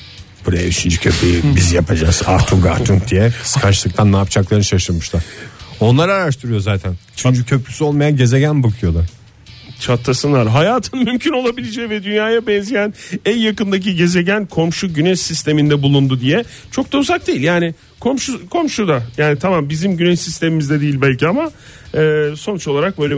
Buraya 0.46 0.66
üçüncü 0.68 0.98
köprüyü 0.98 1.42
biz 1.56 1.72
yapacağız. 1.72 2.22
Artung 2.26 2.66
Artung 2.66 3.08
diye. 3.08 3.32
Kıskançlıktan 3.44 4.12
ne 4.12 4.18
yapacaklarını 4.18 4.64
şaşırmışlar. 4.64 5.24
Onlar 5.80 6.10
araştırıyor 6.10 6.60
zaten. 6.60 6.96
Üçüncü 7.14 7.46
köprüsü 7.46 7.84
olmayan 7.84 8.16
gezegen 8.16 8.64
bakıyorlar. 8.64 9.06
Çatlasınlar. 9.80 10.48
Hayatın 10.48 11.04
mümkün 11.04 11.32
olabileceği 11.34 11.90
ve 11.90 12.04
dünyaya 12.04 12.48
benzeyen 12.48 12.94
en 13.26 13.38
yakındaki 13.38 13.96
gezegen 13.96 14.46
komşu 14.46 14.94
güneş 14.94 15.20
sisteminde 15.20 15.82
bulundu 15.82 16.20
diye. 16.22 16.44
Çok 16.72 16.92
da 16.94 16.98
uzak 16.98 17.28
değil. 17.28 17.42
Yani 17.44 17.74
komşu 18.00 18.50
komşu 18.50 18.88
da 18.88 19.04
yani 19.18 19.40
tamam 19.40 19.70
bizim 19.70 19.98
güneş 19.98 20.20
sistemimizde 20.20 20.82
değil 20.82 21.02
belki 21.02 21.28
ama 21.28 21.52
e, 21.98 22.24
sonuç 22.38 22.68
olarak 22.68 23.00
böyle 23.00 23.16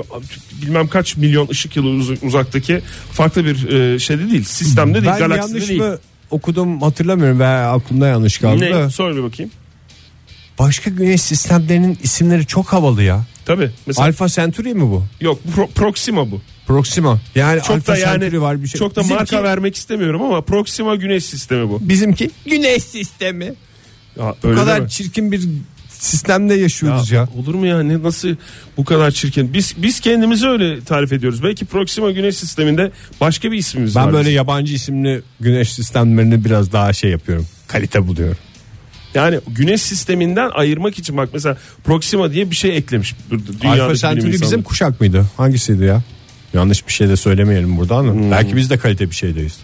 bilmem 0.62 0.88
kaç 0.88 1.18
milyon 1.18 1.48
ışık 1.48 1.76
yılı 1.76 1.90
uz- 1.90 2.24
uzaktaki 2.24 2.82
farklı 3.12 3.46
bir 3.46 3.70
e, 3.70 4.00
şeyde 4.00 4.32
değil. 4.32 4.44
Sistemde 4.44 4.94
değil, 4.94 5.06
ben 5.14 5.20
galakside 5.20 5.52
yanlış 5.58 5.70
değil. 5.70 5.82
mı 5.82 5.98
okudum 6.32 6.82
hatırlamıyorum 6.82 7.40
veya 7.40 7.72
aklımda 7.72 8.08
yanlış 8.08 8.38
kaldı 8.38 8.62
Ne? 8.62 8.72
da. 8.74 8.90
Söyle 8.90 9.18
bir 9.18 9.24
bakayım. 9.24 9.52
Başka 10.60 10.90
güneş 10.90 11.22
sistemlerinin 11.22 11.98
isimleri 12.04 12.46
çok 12.46 12.68
havalı 12.74 13.04
ya. 13.04 13.24
Tabii. 13.46 13.70
Mesela 13.88 14.08
Alfa 14.08 14.28
Centauri 14.30 14.74
mi 14.74 14.82
bu? 14.82 15.04
yok 15.22 15.40
Pro- 15.58 15.68
Proxima 15.68 16.32
bu. 16.32 16.42
Proxima. 16.68 17.20
Yani 17.36 17.62
Çok 17.62 17.76
Alfa 17.76 17.94
da 17.94 17.98
yani 17.98 18.42
var 18.42 18.64
bir 18.64 18.68
şey. 18.68 18.80
çok 18.80 18.96
da 18.96 19.02
Bizimki- 19.02 19.14
marka 19.16 19.44
vermek 19.44 19.76
istemiyorum 19.76 20.22
ama 20.22 20.42
Proxima 20.42 20.96
güneş 20.96 21.26
sistemi 21.26 21.70
bu. 21.70 21.80
Bizimki 21.90 22.32
güneş 22.46 22.84
sistemi. 22.84 23.54
Ya, 24.20 24.36
Bu 24.44 24.48
öyle 24.48 24.60
kadar 24.60 24.88
çirkin 24.88 25.32
bir 25.32 25.42
sistemde 25.90 26.54
yaşıyoruz 26.54 27.12
ya. 27.12 27.28
Olur 27.38 27.56
mu 27.56 27.66
ya 27.66 27.84
ne 27.84 28.04
nasıl 28.04 28.30
bu 28.78 28.86
kadar 28.86 29.12
çirkin? 29.12 29.54
Biz 29.54 29.74
biz 29.78 30.00
kendimizi 30.00 30.48
öyle 30.48 30.82
tarif 30.84 31.14
ediyoruz. 31.14 31.44
Belki 31.44 31.66
Proxima 31.66 32.12
Güneş 32.12 32.38
sisteminde 32.38 32.92
başka 33.22 33.52
bir 33.52 33.58
ismimiz 33.58 33.96
var. 33.96 34.06
Ben 34.06 34.14
böyle 34.14 34.24
bizim. 34.26 34.36
yabancı 34.36 34.74
isimli 34.74 35.22
güneş 35.40 35.74
sistemlerini 35.74 36.46
biraz 36.46 36.72
daha 36.72 36.94
şey 36.94 37.12
yapıyorum. 37.12 37.48
Kalite 37.68 38.08
buluyorum. 38.08 38.38
yani 39.16 39.40
Güneş 39.48 39.82
sisteminden 39.82 40.50
ayırmak 40.54 41.00
için 41.00 41.18
bak 41.18 41.30
mesela 41.34 41.58
Proxima 41.84 42.32
diye 42.34 42.52
bir 42.52 42.56
şey 42.56 42.78
eklemiş. 42.78 43.16
Dünyadaki 43.32 43.68
Alfa 43.82 43.96
Centauri 43.96 44.32
bizim 44.32 44.64
kuşak 44.64 45.00
mıydı? 45.02 45.26
Hangisiydi 45.38 45.84
ya? 45.84 46.02
Yanlış 46.54 46.88
bir 46.88 46.92
şey 46.94 47.10
de 47.10 47.16
söylemeyelim 47.16 47.78
burada 47.78 47.96
ama 47.96 48.14
Hmm. 48.14 48.32
belki 48.32 48.56
biz 48.56 48.70
de 48.70 48.78
kalite 48.78 49.10
bir 49.10 49.16
şeydeyiz. 49.16 49.60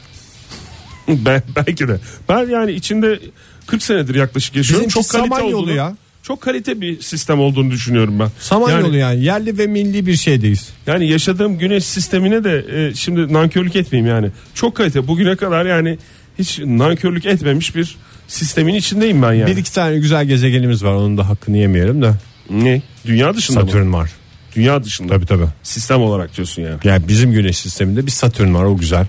ben, 1.07 1.43
belki 1.55 1.87
de. 1.87 1.99
Ben 2.29 2.49
yani 2.49 2.71
içinde 2.71 3.19
40 3.67 3.83
senedir 3.83 4.15
yaklaşık 4.15 4.55
yaşıyorum. 4.55 4.87
Bizimki 4.87 5.07
çok 5.09 5.21
kalite 5.21 5.55
olduğunu. 5.55 5.71
ya. 5.71 5.95
Çok 6.23 6.41
kalite 6.41 6.81
bir 6.81 7.01
sistem 7.01 7.39
olduğunu 7.39 7.71
düşünüyorum 7.71 8.19
ben. 8.19 8.29
Samanyolu 8.39 8.97
yani, 8.97 8.97
yani. 8.97 9.23
yerli 9.23 9.57
ve 9.57 9.67
milli 9.67 10.05
bir 10.05 10.15
şeydeyiz. 10.15 10.69
yani 10.87 11.07
yaşadığım 11.07 11.57
güneş 11.57 11.85
sistemine 11.85 12.43
de 12.43 12.65
e, 12.71 12.95
şimdi 12.95 13.33
nankörlük 13.33 13.75
etmeyeyim 13.75 14.15
yani. 14.15 14.31
Çok 14.53 14.75
kalite. 14.75 15.07
Bugüne 15.07 15.35
kadar 15.35 15.65
yani 15.65 15.97
hiç 16.39 16.59
nankörlük 16.59 17.25
etmemiş 17.25 17.75
bir 17.75 17.97
sistemin 18.27 18.73
içindeyim 18.73 19.21
ben 19.21 19.33
yani. 19.33 19.51
Bir 19.51 19.57
iki 19.57 19.73
tane 19.73 19.97
güzel 19.99 20.25
gezegenimiz 20.25 20.83
var 20.83 20.93
onun 20.93 21.17
da 21.17 21.29
hakkını 21.29 21.57
yemeyelim 21.57 22.01
de. 22.01 22.11
Ne? 22.49 22.81
Dünya 23.05 23.33
dışında 23.35 23.59
mı? 23.59 23.65
Satürn 23.65 23.93
var. 23.93 24.11
Dünya 24.55 24.83
dışında. 24.83 25.13
Tabii 25.13 25.25
tabii. 25.25 25.45
Sistem 25.63 26.01
olarak 26.01 26.37
diyorsun 26.37 26.61
yani. 26.61 26.77
Yani 26.83 27.07
bizim 27.07 27.31
güneş 27.31 27.57
sisteminde 27.57 28.05
bir 28.05 28.11
Satürn 28.11 28.53
var 28.53 28.63
o 28.63 28.77
güzel. 28.77 29.05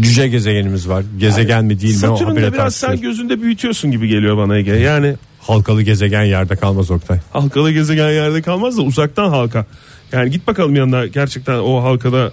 Cüce 0.00 0.28
gezegenimiz 0.28 0.88
var. 0.88 1.04
Gezegen 1.18 1.64
mi 1.64 1.80
değil 1.80 1.94
mi 1.94 1.98
Satürn'de 2.00 2.52
biraz 2.52 2.74
sen 2.74 2.86
tartışılır. 2.88 3.08
gözünde 3.10 3.42
büyütüyorsun 3.42 3.90
gibi 3.90 4.08
geliyor 4.08 4.36
bana 4.36 4.56
Ege. 4.56 4.72
Yani 4.72 5.14
Halkalı 5.40 5.82
gezegen 5.82 6.22
yerde 6.22 6.56
kalmaz 6.56 6.90
Oktay. 6.90 7.18
halkalı 7.32 7.72
gezegen 7.72 8.10
yerde 8.10 8.42
kalmaz 8.42 8.76
da 8.78 8.82
uzaktan 8.82 9.28
halka. 9.28 9.66
Yani 10.12 10.30
git 10.30 10.46
bakalım 10.46 10.76
yanına 10.76 11.06
gerçekten 11.06 11.54
o 11.58 11.82
halkada 11.82 12.32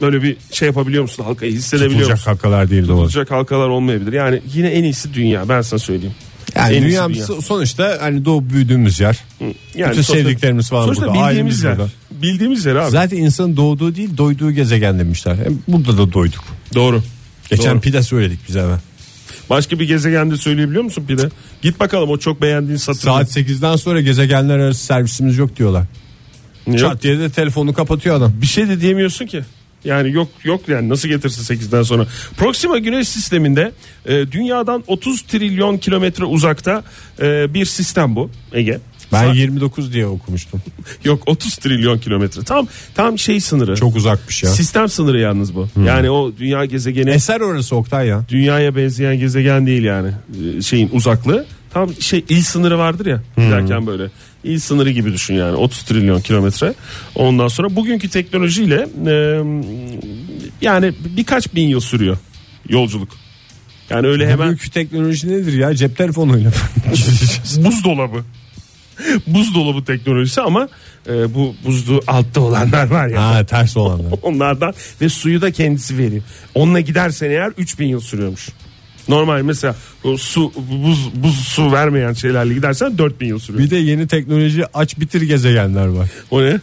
böyle 0.00 0.22
bir 0.22 0.36
şey 0.52 0.66
yapabiliyor 0.68 1.02
musun? 1.02 1.24
Halkayı 1.24 1.52
hissedebiliyor 1.52 1.90
Tutulacak 2.00 2.16
musun? 2.18 2.30
halkalar 2.30 2.70
değil 2.70 2.88
doğru. 2.88 2.96
Tutulacak 3.06 3.30
halkalar 3.30 3.68
olmayabilir. 3.68 4.12
Yani 4.12 4.42
yine 4.54 4.68
en 4.68 4.84
iyisi 4.84 5.14
dünya 5.14 5.48
ben 5.48 5.60
sana 5.60 5.78
söyleyeyim. 5.78 6.14
Yani 6.58 6.74
En 6.76 6.84
dünya 6.84 7.08
dünya. 7.08 7.24
sonuçta 7.26 7.98
hani 8.00 8.24
doğup 8.24 8.50
büyüdüğümüz 8.50 9.00
yer. 9.00 9.18
Yani 9.40 9.54
Bütün 9.74 9.92
sonuçta- 9.92 10.12
sevdiklerimiz 10.14 10.68
falan 10.68 10.84
sonuçta 10.84 11.06
burada. 11.14 11.26
bildiğimiz 11.28 11.62
yer. 11.62 11.78
burada. 11.78 11.90
Bildiğimiz 12.22 12.64
yer 12.66 12.76
abi. 12.76 12.90
Zaten 12.90 13.16
insanın 13.16 13.56
doğduğu 13.56 13.94
değil 13.94 14.16
doyduğu 14.16 14.50
gezegen 14.50 14.98
demişler. 14.98 15.36
Hem 15.44 15.58
burada 15.68 15.98
da 15.98 16.12
doyduk. 16.12 16.44
Doğru. 16.74 17.02
Geçen 17.50 17.72
Doğru. 17.72 17.80
pide 17.80 18.02
söyledik 18.02 18.38
bize 18.48 18.60
hemen. 18.62 18.78
Başka 19.50 19.78
bir 19.78 19.88
gezegende 19.88 20.36
söyleyebiliyor 20.36 20.84
musun 20.84 21.04
pide? 21.08 21.28
Git 21.62 21.80
bakalım 21.80 22.10
o 22.10 22.18
çok 22.18 22.42
beğendiğin 22.42 22.76
Satürn. 22.76 23.00
Saat 23.04 23.36
8'den 23.36 23.76
sonra 23.76 24.00
gezegenler 24.00 24.58
arası 24.58 24.84
servisimiz 24.84 25.38
yok 25.38 25.56
diyorlar. 25.56 25.84
Yok. 26.66 26.78
Çat 26.78 27.02
diye 27.02 27.18
de 27.18 27.30
telefonu 27.30 27.74
kapatıyor 27.74 28.16
adam. 28.16 28.32
bir 28.42 28.46
şey 28.46 28.68
de 28.68 28.80
diyemiyorsun 28.80 29.26
ki. 29.26 29.42
Yani 29.84 30.12
yok 30.12 30.28
yok 30.44 30.68
yani 30.68 30.88
nasıl 30.88 31.08
getirsin 31.08 31.54
8'den 31.54 31.82
sonra. 31.82 32.06
Proxima 32.36 32.78
Güneş 32.78 33.08
sisteminde 33.08 33.72
e, 34.06 34.32
dünyadan 34.32 34.84
30 34.86 35.22
trilyon 35.22 35.78
kilometre 35.78 36.24
uzakta 36.24 36.82
e, 37.20 37.54
bir 37.54 37.64
sistem 37.64 38.16
bu 38.16 38.30
Ege. 38.52 38.78
Ben 39.12 39.24
Sa- 39.24 39.36
29 39.36 39.92
diye 39.92 40.06
okumuştum. 40.06 40.60
yok 41.04 41.22
30 41.26 41.56
trilyon 41.56 41.98
kilometre. 41.98 42.42
Tam 42.42 42.68
tam 42.94 43.18
şey 43.18 43.40
sınırı. 43.40 43.76
Çok 43.76 43.96
uzakmış 43.96 44.42
ya. 44.42 44.50
Sistem 44.50 44.88
sınırı 44.88 45.18
yalnız 45.18 45.54
bu. 45.54 45.68
Yani 45.86 46.10
o 46.10 46.32
dünya 46.38 46.64
gezegeni 46.64 47.10
Eser 47.10 47.40
orası 47.40 47.76
Oktay 47.76 48.06
ya. 48.06 48.24
dünyaya 48.28 48.76
benzeyen 48.76 49.18
gezegen 49.18 49.66
değil 49.66 49.82
yani. 49.84 50.10
E, 50.58 50.62
şeyin 50.62 50.90
uzaklığı. 50.92 51.46
Tam 51.70 51.94
şey 51.94 52.24
il 52.28 52.42
sınırı 52.42 52.78
vardır 52.78 53.06
ya 53.06 53.22
derken 53.36 53.86
böyle. 53.86 54.10
İl 54.44 54.58
sınırı 54.58 54.90
gibi 54.90 55.12
düşün 55.12 55.34
yani 55.34 55.56
30 55.56 55.82
trilyon 55.82 56.20
kilometre. 56.20 56.74
Ondan 57.14 57.48
sonra 57.48 57.76
bugünkü 57.76 58.08
teknolojiyle 58.08 58.88
e, 59.06 59.14
yani 60.60 60.92
birkaç 61.16 61.54
bin 61.54 61.68
yıl 61.68 61.80
sürüyor 61.80 62.16
yolculuk. 62.68 63.08
Yani 63.90 64.06
öyle 64.06 64.28
Hemen... 64.30 64.46
Bugünkü 64.46 64.70
teknoloji 64.70 65.28
nedir 65.28 65.52
ya? 65.52 65.74
Cep 65.74 65.96
telefonuyla. 65.96 66.50
buzdolabı. 67.56 68.24
buzdolabı 69.26 69.84
teknolojisi 69.84 70.40
ama 70.40 70.68
e, 71.08 71.34
bu 71.34 71.54
buzlu 71.64 72.02
altta 72.06 72.40
olanlar 72.40 72.86
var 72.86 73.08
ya. 73.08 73.22
ha 73.22 73.46
ters 73.46 73.76
olanlar. 73.76 74.12
Onlardan 74.22 74.74
ve 75.00 75.08
suyu 75.08 75.42
da 75.42 75.50
kendisi 75.50 75.98
veriyor. 75.98 76.22
Onunla 76.54 76.80
gidersen 76.80 77.30
eğer 77.30 77.52
3000 77.56 77.86
yıl 77.86 78.00
sürüyormuş. 78.00 78.48
Normal 79.08 79.42
mesela 79.42 79.76
o 80.04 80.16
su 80.16 80.52
buz 80.56 81.10
buz 81.14 81.34
su 81.34 81.72
vermeyen 81.72 82.12
şeylerle 82.12 82.54
gidersen 82.54 82.98
4000 82.98 83.26
yıl 83.26 83.38
sürüyor. 83.38 83.64
Bir 83.64 83.70
de 83.70 83.76
yeni 83.76 84.06
teknoloji 84.06 84.64
aç 84.74 85.00
bitir 85.00 85.22
gezegenler 85.22 85.86
var. 85.86 86.08
O 86.30 86.42
ne? 86.42 86.60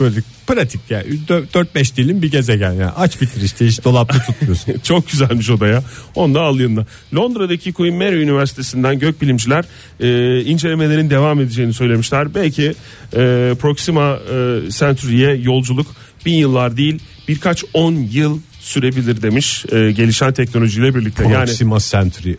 Böyle 0.00 0.20
pratik 0.46 0.80
ya. 0.90 1.02
4-5 1.02 1.96
dilim 1.96 2.22
bir 2.22 2.30
gezegen 2.30 2.72
ya. 2.72 2.94
Aç 2.96 3.20
bitir 3.20 3.42
işte 3.42 3.66
hiç 3.66 3.84
dolapta 3.84 4.18
tutmuyorsun. 4.18 4.74
Çok 4.82 5.10
güzelmiş 5.10 5.50
o 5.50 5.60
da 5.60 5.66
ya. 5.66 5.82
Onu 6.14 6.34
da 6.34 6.40
al 6.40 6.60
yanına. 6.60 6.86
Londra'daki 7.14 7.72
Queen 7.72 7.94
Mary 7.94 8.22
Üniversitesi'nden 8.22 8.98
gökbilimciler 8.98 9.64
e, 10.00 10.40
incelemelerin 10.44 11.10
devam 11.10 11.40
edeceğini 11.40 11.74
söylemişler. 11.74 12.34
Belki 12.34 12.74
e, 13.16 13.54
Proxima 13.60 14.18
e, 14.32 14.60
Centauri'ye 14.70 15.34
yolculuk 15.34 15.86
bin 16.26 16.34
yıllar 16.34 16.76
değil 16.76 16.98
birkaç 17.28 17.64
on 17.74 17.92
yıl 17.92 18.38
sürebilir 18.62 19.22
demiş 19.22 19.64
e, 19.72 19.92
gelişen 19.92 20.32
teknolojiyle 20.32 20.94
birlikte. 20.94 21.22
Yani 21.22 21.46
Proxima 21.46 21.78
Centauri. 21.80 22.36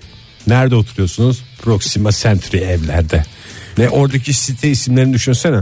Nerede 0.48 0.76
oturuyorsunuz? 0.76 1.44
Proxima 1.62 2.12
Centauri 2.12 2.58
evlerde. 2.58 3.24
Ne 3.78 3.90
oradaki 3.90 4.34
site 4.34 4.70
isimlerini 4.70 5.14
düşünsene. 5.14 5.60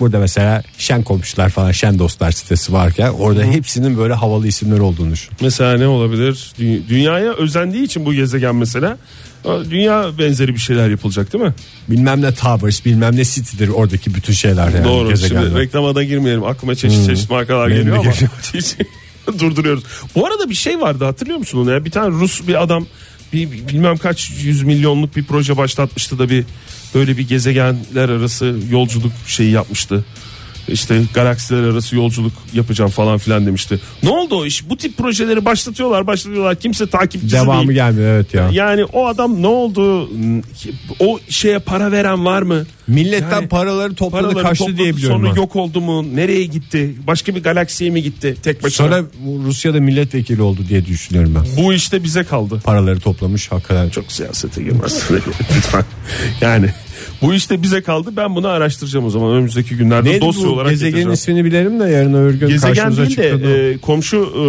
Burada 0.00 0.18
mesela 0.18 0.62
şen 0.78 1.02
komşular 1.02 1.48
falan 1.48 1.72
şen 1.72 1.98
dostlar 1.98 2.30
sitesi 2.32 2.72
varken 2.72 3.08
orada 3.08 3.44
hepsinin 3.44 3.98
böyle 3.98 4.14
havalı 4.14 4.46
isimleri 4.46 4.80
olduğunu 4.80 5.12
düşün. 5.12 5.30
Mesela 5.40 5.76
ne 5.78 5.86
olabilir? 5.86 6.52
Dü- 6.60 6.88
Dünyaya 6.88 7.32
özendiği 7.32 7.82
için 7.82 8.06
bu 8.06 8.14
gezegen 8.14 8.54
mesela 8.56 8.98
e, 9.44 9.48
dünya 9.70 10.18
benzeri 10.18 10.54
bir 10.54 10.60
şeyler 10.60 10.88
yapılacak 10.88 11.32
değil 11.32 11.44
mi? 11.44 11.54
Bilmem 11.88 12.22
ne 12.22 12.34
Towers 12.34 12.84
bilmem 12.84 13.16
ne 13.16 13.24
City'dir 13.24 13.68
oradaki 13.68 14.14
bütün 14.14 14.32
şeyler 14.32 14.68
yani 14.68 14.84
Doğru. 14.84 15.08
gezegenler. 15.08 15.42
Şimdi 15.42 15.58
reklama 15.58 15.94
da 15.94 16.04
girmeyelim. 16.04 16.44
Aklıma 16.44 16.74
çeşit 16.74 17.06
çeşit 17.06 17.30
markalar 17.30 17.68
Benim 17.68 17.78
geliyor 17.78 17.96
ama 17.96 18.10
geliyor. 18.10 18.30
durduruyoruz. 19.38 19.84
Bu 20.14 20.26
arada 20.26 20.50
bir 20.50 20.54
şey 20.54 20.80
vardı 20.80 21.04
hatırlıyor 21.04 21.38
musun 21.38 21.58
onu 21.58 21.70
ya? 21.70 21.84
Bir 21.84 21.90
tane 21.90 22.08
Rus 22.08 22.48
bir 22.48 22.62
adam 22.62 22.86
bir 23.32 23.50
bilmem 23.50 23.96
kaç 23.96 24.30
yüz 24.42 24.62
milyonluk 24.62 25.16
bir 25.16 25.24
proje 25.24 25.56
başlatmıştı 25.56 26.18
da 26.18 26.28
bir 26.28 26.44
böyle 26.94 27.16
bir 27.16 27.28
gezegenler 27.28 28.08
arası 28.08 28.56
yolculuk 28.70 29.12
şeyi 29.26 29.50
yapmıştı. 29.50 30.04
İşte 30.70 31.02
galaksiler 31.14 31.62
arası 31.62 31.96
yolculuk 31.96 32.32
yapacağım 32.52 32.90
falan 32.90 33.18
filan 33.18 33.46
demişti. 33.46 33.80
Ne 34.02 34.10
oldu 34.10 34.36
o 34.36 34.46
iş? 34.46 34.70
Bu 34.70 34.76
tip 34.76 34.96
projeleri 34.98 35.44
başlatıyorlar, 35.44 36.06
başlatıyorlar. 36.06 36.56
Kimse 36.60 36.86
takipçisi 36.86 37.34
Devamı 37.34 37.60
değil. 37.68 37.70
gelmiyor 37.72 38.14
evet 38.14 38.34
ya. 38.34 38.48
Yani 38.52 38.84
o 38.84 39.06
adam 39.06 39.42
ne 39.42 39.46
oldu? 39.46 40.10
O 41.00 41.20
şeye 41.28 41.58
para 41.58 41.92
veren 41.92 42.24
var 42.24 42.42
mı? 42.42 42.66
Milletten 42.86 43.30
Yani 43.30 43.48
paraları 43.48 43.94
topladı 43.94 44.22
Paraları 44.22 44.42
kaçtı 44.42 44.64
topladı, 44.64 44.78
diye 44.78 44.96
biliyorum. 44.96 45.16
Sonra 45.20 45.30
ben. 45.30 45.36
yok 45.40 45.56
oldu 45.56 45.80
mu? 45.80 46.16
Nereye 46.16 46.44
gitti? 46.44 46.94
Başka 47.06 47.34
bir 47.34 47.42
galaksiye 47.42 47.90
mi 47.90 48.02
gitti? 48.02 48.36
Tek 48.42 48.62
başına. 48.62 48.86
Sonra 48.86 49.04
Rusya'da 49.46 49.80
milletvekili 49.80 50.42
oldu 50.42 50.60
diye 50.68 50.86
düşünüyorum 50.86 51.34
ben. 51.34 51.64
bu 51.64 51.72
işte 51.72 52.04
bize 52.04 52.24
kaldı. 52.24 52.60
Paraları 52.64 53.00
toplamış 53.00 53.52
hakikaten 53.52 53.88
çok. 53.88 54.00
Çok 54.00 54.12
siyasete 54.12 54.62
girmez. 54.62 55.04
Lütfen. 55.56 55.84
Yani 56.40 56.70
bu 57.22 57.34
işte 57.34 57.62
bize 57.62 57.82
kaldı. 57.82 58.10
Ben 58.16 58.36
bunu 58.36 58.48
araştıracağım 58.48 59.06
o 59.06 59.10
zaman 59.10 59.32
önümüzdeki 59.32 59.76
günlerde 59.76 60.10
Neydi 60.10 60.20
dosya 60.20 60.44
bu 60.44 60.48
olarak 60.48 60.70
gezegenin 60.70 60.90
getireceğim. 60.90 61.12
ismini 61.12 61.44
bilelim 61.44 61.80
de 61.80 61.84
yarın 61.84 62.14
öbür 62.14 62.34
gün 62.34 62.48
Gezegen 62.48 62.74
karşımıza 62.74 63.06
değil 63.06 63.18
de 63.18 63.70
e, 63.70 63.78
komşu 63.78 64.16
e, 64.16 64.42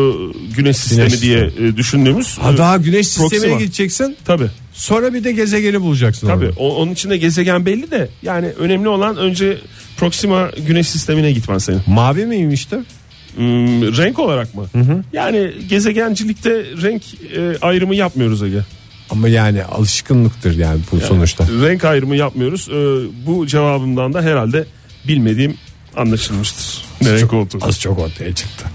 güneş 0.56 0.78
sistemi 0.78 1.08
Güneş 1.08 1.22
diye 1.22 1.50
e, 1.60 1.78
düşündüğümüz. 1.78 2.38
Ha 2.38 2.52
e, 2.52 2.58
daha 2.58 2.78
güneş 2.78 3.08
sistemine 3.08 3.40
Proxima. 3.40 3.60
gideceksin. 3.60 4.16
Tabii. 4.26 4.48
Sonra 4.74 5.14
bir 5.14 5.24
de 5.24 5.32
gezegeni 5.32 5.82
bulacaksın. 5.82 6.28
Tabii. 6.28 6.46
orada. 6.46 6.60
O, 6.60 6.76
onun 6.76 6.92
içinde 6.92 7.18
gezegen 7.18 7.66
belli 7.66 7.92
de 7.92 8.10
yani 8.24 8.48
önemli 8.48 8.88
olan 8.88 9.18
önce 9.18 9.58
Proxima 9.98 10.50
güneş 10.68 10.88
sistemine 10.90 11.32
gitmen 11.32 11.58
senin. 11.58 11.82
Mavi 11.88 12.26
miymişti? 12.26 12.76
Hmm, 13.36 13.98
renk 13.98 14.20
olarak 14.20 14.56
mı? 14.56 14.66
Yani 15.14 15.52
gezegencilikte 15.70 16.52
renk 16.82 17.04
e, 17.38 17.58
ayrımı 17.62 17.96
yapmıyoruz 17.96 18.44
Ege. 18.44 18.60
Ama 19.12 19.28
yani 19.28 19.64
alışkınlıktır 19.64 20.58
yani 20.58 20.82
bu 20.92 21.00
sonuçta. 21.00 21.48
Renk 21.62 21.86
ayrımı 21.86 22.16
yapmıyoruz. 22.16 22.70
E, 22.70 22.76
bu 23.28 23.48
cevabımdan 23.48 24.14
da 24.14 24.22
herhalde 24.22 24.66
bilmediğim 25.08 25.58
anlaşılmıştır. 25.98 26.86
Ne 27.02 27.14
renk 27.14 27.34
olduğu. 27.34 27.58
Az 27.62 27.80
çok 27.80 28.00
ortaya 28.00 28.36
çıktı. 28.36 28.66